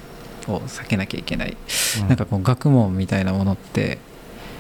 [0.48, 1.56] を避けなきゃいけない、
[2.00, 2.08] うん。
[2.08, 3.98] なんかこう学問みたいなものって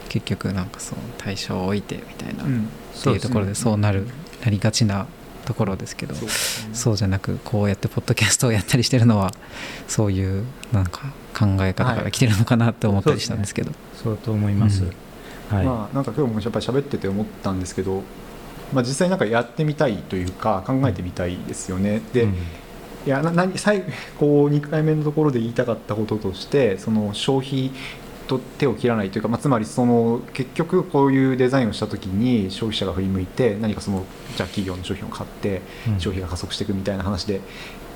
[0.08, 2.68] 結局なんかその対象を置いてみたいな、うん。
[2.98, 4.06] っていうところでそうなる
[4.44, 5.06] なりがちな
[5.44, 6.74] ところですけどそうですね。
[6.74, 9.32] そうじゃなくこうやってポッドキャストをやったりしてるのは
[9.86, 13.72] そういうなんか考え方から来てるのかなって思ったりしたんですけど、
[14.02, 14.84] そうと思います。
[15.50, 15.64] はい。
[15.64, 18.02] まあなんか今日もやっぱり喋ってて思ったんですけど、
[18.72, 22.02] まあ、実際なんかやってみたいというか考えてみたいですよね。
[22.12, 22.34] で、うん
[23.06, 23.84] いやな何最後
[24.18, 27.70] こう2回目のところで言いたかったこととしてその消費
[28.26, 34.04] と手を切らないというか、まあ、つまりその結局こういうデザインをした時に消費者が振り向いて何かその
[34.36, 37.40] じゃあ企業の商品を買ってうん消費が加速していくみたいな話で。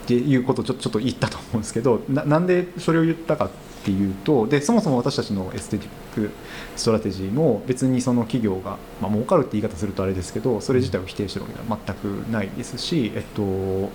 [0.01, 3.51] っていうことをちょちょっと言ったと思うんですけどななんでそれを言ったかっ
[3.85, 6.31] ていうとでそもそも私たちの aesthetic
[6.75, 13.91] strategy も別にその企業が、まあ儲かるって言い方するとあれですけどそれ自体を否定してるわけでは全くないですし、えっと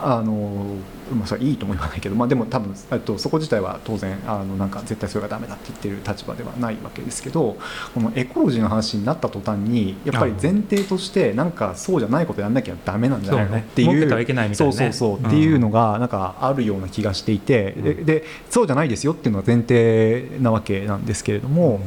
[0.00, 0.76] あの
[1.12, 7.56] まあ、それはいいとも言わないけど、まあ、でも多分、えっと、そこ自体は当然あのなんか絶対それがダメだって言ってる立場ではないわけですけど
[7.94, 21.80] このエコロジーの話になった途端にやっぱり前提としてなんかそうじゃないことやんなきゃダメなんじゃないのっていうそうそうそう、うんっていうのがなんかあるような気がしていて、でそうじゃないですよっていうのが前提なわけなんですけれども、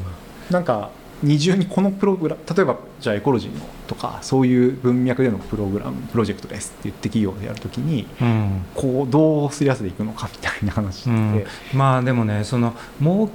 [0.50, 0.92] なんか
[1.24, 8.66] 二重にこのプログラム例えばじゃあエコロジーのとかそういう文脈でのプログラムプロジェクトですって言って企業でやるときにうん。
[8.74, 11.46] こうどうすり合わせていくのかみたいな話で、うん。
[11.74, 13.30] まあでもねその儲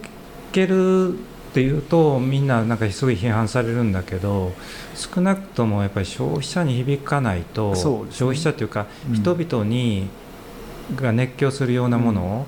[0.53, 1.17] けるっ
[1.53, 4.53] ていうとみんななんかすごい批判されるんだけど
[4.95, 7.77] 少なくともやっぱり消費者に響かないと、ね。
[7.77, 9.15] 消費者っていうか、うん。
[9.15, 10.09] 人々に
[10.95, 12.47] が熱狂するようなもの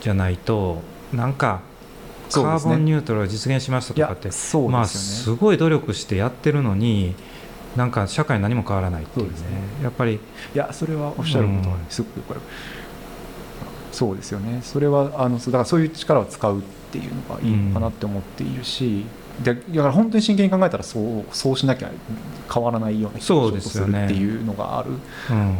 [0.00, 1.60] じゃないと、なんか
[2.30, 7.14] カーボンニュートラルを実現しましたとかってそうまあですごい努力してやってるのに
[7.76, 9.32] なんか社会何も変わらないっていうね。
[9.32, 9.36] ね。
[9.82, 10.18] やっぱりい
[10.54, 12.40] やそれはおっしゃることはうんすごくこれ、
[13.92, 14.60] そうですよね。
[14.62, 19.04] それはあのだからそういう力を使うっていうのがいいのかなって思っているし、
[19.42, 21.90] でだから本当に真剣に考えたらそうそうしなきゃ
[22.52, 25.56] 変わらないような気がすよねっていうのがある、うん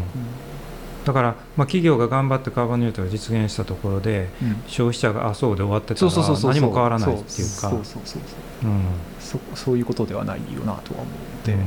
[1.04, 4.62] だから、まあ、企業が頑張ってカーボンニュートラルを実現したところでうん。
[4.66, 7.24] 消費者があそうで終わってたらそうそうそうそう何も変わらないっていうか。
[7.24, 8.18] そうそうそうそ
[8.66, 8.72] うう。
[8.72, 8.84] ん。
[9.18, 11.60] そそういうことではないよなとは思うので、うん。
[11.60, 11.64] っ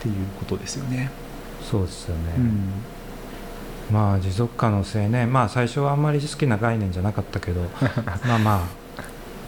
[0.00, 1.10] ていうことですよね。
[1.62, 2.70] そうですよね、うん。
[3.90, 5.26] まあ持続可能性ね。
[5.26, 7.62] まあ最初はあんまり好きな概念じゃなかったけど
[8.26, 8.68] まあま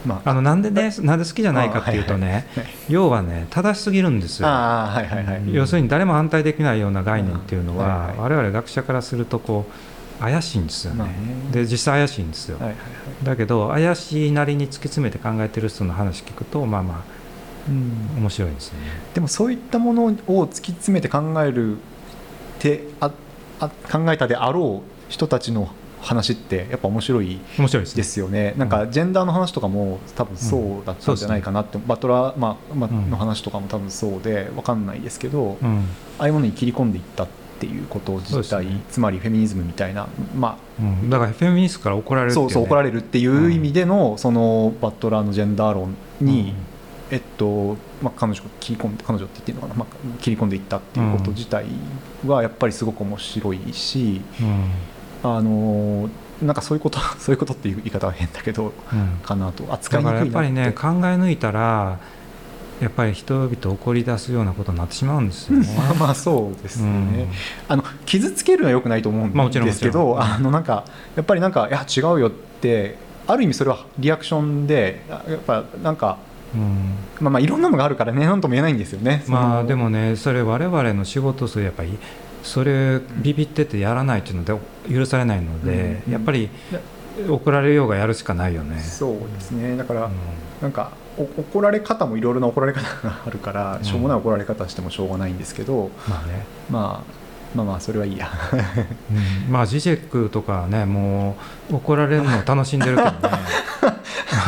[0.04, 4.48] まあああのなんでねなんで好きじゃないかっていうとねはい要はね正しすぎるんですよ。
[4.48, 8.16] はいはいはい、要するに誰も反対できないような概念っていうのうんはいははい。
[8.18, 10.98] 我々学者からするとこう怪しいんですよね。
[10.98, 11.14] まあね。
[11.52, 12.58] で実際怪しいんですよ。
[12.58, 12.82] はいはいは
[13.22, 13.24] い。
[13.24, 16.98] だけど怪しいなりに突き詰めて考えてる人の話聞くとまあまあ
[17.68, 18.20] うん。
[18.20, 18.86] 面白いですよね。
[19.14, 21.78] でもそういったものを突き詰めて考える
[22.58, 23.10] てあ
[23.60, 25.68] あ考えたであろう人たちの
[26.04, 28.54] 話ってやっぱ面白い面白いですよね。
[28.56, 35.84] なんかジェンダーの話とかも多分そうだったんじゃないかなって、バトラー、まあまあうんの話とかも多分そうで分かんないですけど、あうん。
[36.18, 37.28] あいうものに切り込んでいったっ
[37.58, 38.80] ていうこと自体、ね。
[38.90, 41.08] つまりフェミニズムみたいな、まうん。
[41.08, 42.50] だからフェミニストから怒らあ、れるっていね。
[42.52, 46.54] そううそう怒られるっていう意味での、そのバトラーのジェンダー論に、
[47.10, 51.66] えっとまあ、彼女が切り込んで彼女って言っていいのかな、まあ、切り込んでいったっていうこと自体
[52.26, 54.70] はやっぱりすごく面白いし、うん
[55.24, 56.08] あの
[56.42, 59.18] なんかそういうこと そういうことっていう言い方は変だけどうん。
[59.24, 59.64] かなと。
[59.72, 61.98] 扱だいにくいなやっぱりね考え抜いたら
[62.80, 65.68] やっぱり人々を怒り出すようなことになってしまうんですよね。
[65.78, 67.28] まあまあそうですうね、ん。
[67.68, 70.84] あの傷つけるのはよくないと思うんまあもちろんですけど、あのなんか
[71.16, 76.18] やっぱりなんかいや違うよってある意味それはリアクションでやっぱなんか
[76.54, 76.94] うん。
[77.20, 79.24] まあまあいろんなのがあるからね何とも言えないんですよね。
[79.28, 81.96] まあでもねそれ我々の仕事数やっぱり
[82.44, 84.54] それビビっててやらないっていうので
[84.94, 86.12] 許されないので、うん。
[86.12, 86.50] やっぱり
[87.28, 88.78] 怒られようがやるしかないよね。
[88.80, 89.76] そうですね。
[89.76, 90.12] だから、うん。
[90.60, 93.84] なんかお怒られ方もいろいろな怒られ方があるから、うん。
[93.84, 98.30] しょうもない怒られ方してもしょうがないんですけど、まあね、まあ、まあまあそれはいいや。
[99.46, 99.52] うん。
[99.52, 101.36] まあジジェックとかはねも
[101.70, 103.18] う怒られるのを楽しんでるけどね、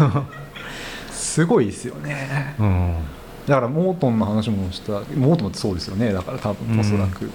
[1.10, 2.54] すごいですよね。
[2.58, 2.94] うん、
[3.46, 6.12] だからモートンの話もしたモートンってそうですよね。
[6.12, 7.30] だから多分おそらく、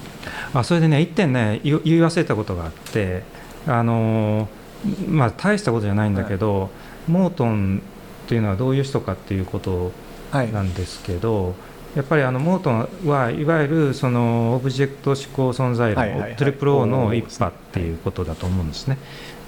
[0.54, 3.24] あそれでね一点ね言言い忘れたことがあって
[3.66, 4.62] あのー
[5.08, 6.70] まあ大したことじゃないんだけど、
[7.08, 7.82] モートン
[8.26, 9.92] っていうのはどういう人かっていうこと
[10.32, 10.52] はい。
[10.52, 11.56] なんですけど、
[11.96, 16.36] やっぱりあのモートンはいわゆるそのオブジェクト思考存在論、はいはいはい。
[16.36, 18.98] トリプル O の一派っていうことだと思うんですね。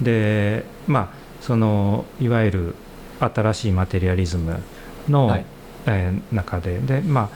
[0.01, 1.09] でまあ
[1.41, 2.75] そのいわゆる
[3.19, 4.61] 新しいマテリアリズム
[5.09, 5.45] の、はい
[5.85, 6.79] えー中で。
[6.79, 7.29] でまあ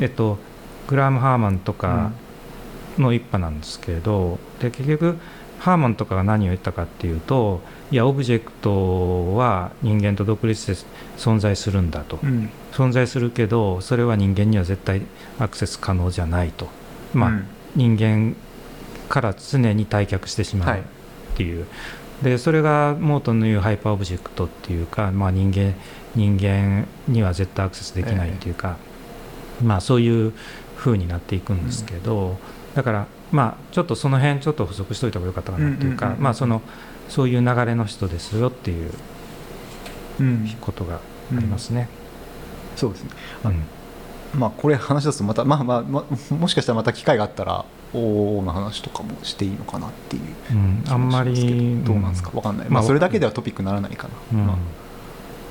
[0.00, 0.38] えっと
[0.86, 2.12] グラーム・ハーマンとか
[2.98, 5.16] の一派なんですけれど、で結局
[5.58, 7.60] ハーマンとかが何を言ったかっていうと
[7.90, 10.86] いやオブジェクトは人間と独立して
[11.16, 12.50] 存在するんだと、うん。
[12.72, 15.02] 存在するけどそれは人間には絶対
[15.38, 16.68] アクセス可能じゃないと、
[17.14, 17.46] まあうん。
[17.74, 18.36] 人間
[19.08, 20.80] から常に退却してしまうはい。
[20.80, 20.82] っ
[21.36, 21.66] ていう、
[22.22, 25.74] でそれがモートンの言うハイパーオブジェクトっていうか、まあ、人間
[26.16, 28.78] 人間には絶対アクセスできないっていうか、
[29.62, 30.32] まあそういう
[30.76, 32.38] 風になっていくんですけど、
[32.74, 36.24] だからまあちょっとその辺ちょっと補足しといた方がよかったかなっていうか、うんうんうんうん。
[36.24, 36.62] まあその
[37.08, 38.90] そういう流れの人ですよっていう
[40.20, 40.48] うん。
[40.60, 41.00] ことがあ
[41.32, 41.88] りますね。
[42.74, 43.10] そうですね。
[43.44, 43.62] うん。
[44.40, 47.64] まあこれ話すとまたまあまあ、まあ、もしかしたらまた機会があったら
[47.94, 50.82] おおの話とかもしていいのかなっていううん。
[50.84, 52.30] 気あんまりどうなんですか？
[52.34, 54.46] わかんない、まあまあ、それだけではトピックにならないかな、うん。
[54.46, 54.56] まあ、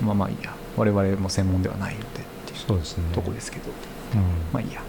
[0.03, 2.09] まあまあいいや我々も専門ではないのでっ
[2.45, 3.03] ていうそうですね。
[3.13, 4.21] とこですけど、うん。
[4.51, 4.81] まあいいや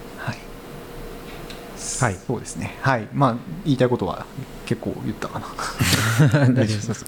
[2.01, 2.21] はいはい。
[2.27, 2.77] そうですね。
[2.81, 3.09] はい。
[3.13, 4.27] まあ言いたいことは
[4.67, 5.47] 結構言ったかな。
[6.53, 7.05] 大丈夫です。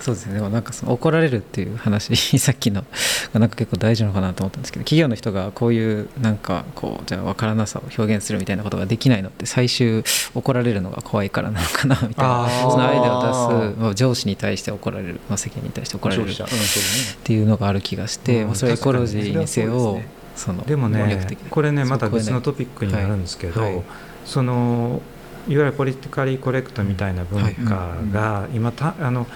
[0.00, 0.34] そうですね。
[0.34, 2.84] でもなんかその怒られるっていう話 さっきの
[3.32, 10.04] がなんか結構大事なのかなと思ったんですけど企業の人がこういうなんかこうじゃあ分からなさを表現するみたいなことができないのって最終
[10.34, 12.48] 怒られるのが怖いからなのかなみたいな。
[12.48, 20.00] そのアイデアを出すまあ上司に対して怒られる、まあ、世間に対して怒られるっ消費者うんそうていうのがある気がして、うんまあそれはエコロジーにせよ
[20.36, 23.74] そのでも能力ねこれねまた別のトピックになるんですけど、はい。
[23.74, 23.82] はい
[24.28, 25.00] その
[25.48, 29.26] いわゆるポリティカリーコレクトみたいな文化が今たあの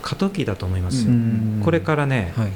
[0.00, 1.60] 過渡期だと思いますよ、うん。
[1.64, 2.52] これからね、はい。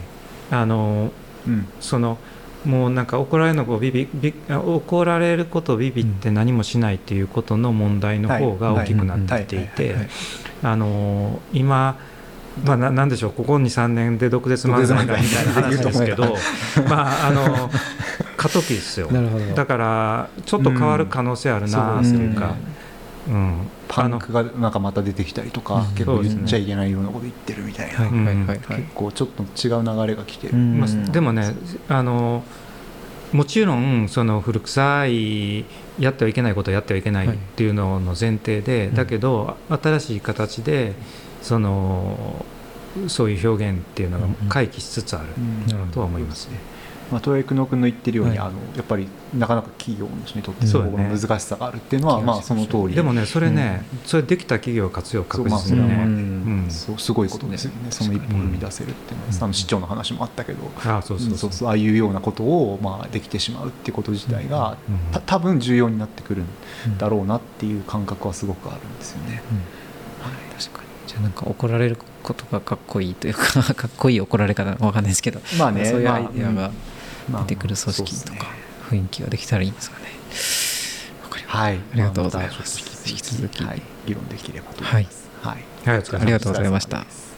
[0.53, 1.11] あの
[1.47, 1.67] うん。
[1.81, 2.19] その
[2.65, 9.67] もうなんか怒られるのをビビビあ怒られることをビビって何もしないっていうことの問題の方が大きくなってきてい。
[9.67, 9.97] て
[10.63, 11.99] あの今
[12.65, 16.37] まあ、ななんでしょうここ23年で毒舌漫才がみたいな話ですけど
[16.89, 17.71] まああの
[18.41, 19.09] 過渡期ですよ。
[19.13, 19.45] なるほど。
[19.55, 22.55] だからちょっと変わる可能性あるなっていうか、
[23.29, 23.55] うん。
[23.87, 25.85] パンクがなんかまた出てきたりとか、うん。
[25.95, 28.59] 結構言っちゃいけないようなこと言ってるみたいな、はいはいはいはい。
[28.59, 30.81] 結構ちょっと違う流れが来てる、うん。
[30.81, 31.55] まあ、でもね
[31.89, 32.43] あの
[33.33, 35.67] もちろんその古臭い
[35.99, 40.95] やってはいけないことをやってはいけないっていうのの前提で、うんだけど新しい形で
[41.43, 42.45] その
[43.09, 45.29] そういう表現っていうのが回帰しつつある
[45.93, 46.59] とは思いますね。
[47.11, 48.49] まあ、豊井久野君の言ってるように、はい。
[48.49, 52.95] あのやっぱりなかなか企業の人にとってそこの難しさがあるっていうのは、うんまあその通り。
[52.95, 56.11] でもねそれね、それできた企業は活用確実にね、うん。
[56.65, 56.71] うん。
[56.71, 57.91] そうすごいことですよね。
[57.91, 59.45] その一歩を踏み出せるっていうのは、うん。
[59.45, 61.51] あの市長の話もあったけど、ああそうそうそう。
[61.51, 61.69] うそそう。
[61.69, 65.13] ああいうようなことを、まあ、できてしまうっていうこと自体が、うん。
[65.13, 66.47] た多分重要になってくるん
[66.99, 69.43] だろうなっていう感覚はすごくあるんですよね。
[69.43, 69.80] 確かにじゃあ
[71.21, 76.71] なんか怒られることがかっこいいというか かっこいい怒られ方わかんないですけどまあねそういうまあアイデアが
[77.31, 78.47] まあ出てくる組織とか
[78.91, 80.05] 雰囲気ができたらいいんですかね。
[81.23, 81.59] わかりました。
[81.59, 82.83] はい、ありがとうございます。
[82.83, 85.29] まあた引き続きはい、議論できればと思います。
[85.43, 85.65] はい、はい。
[85.85, 87.30] ありがとうございました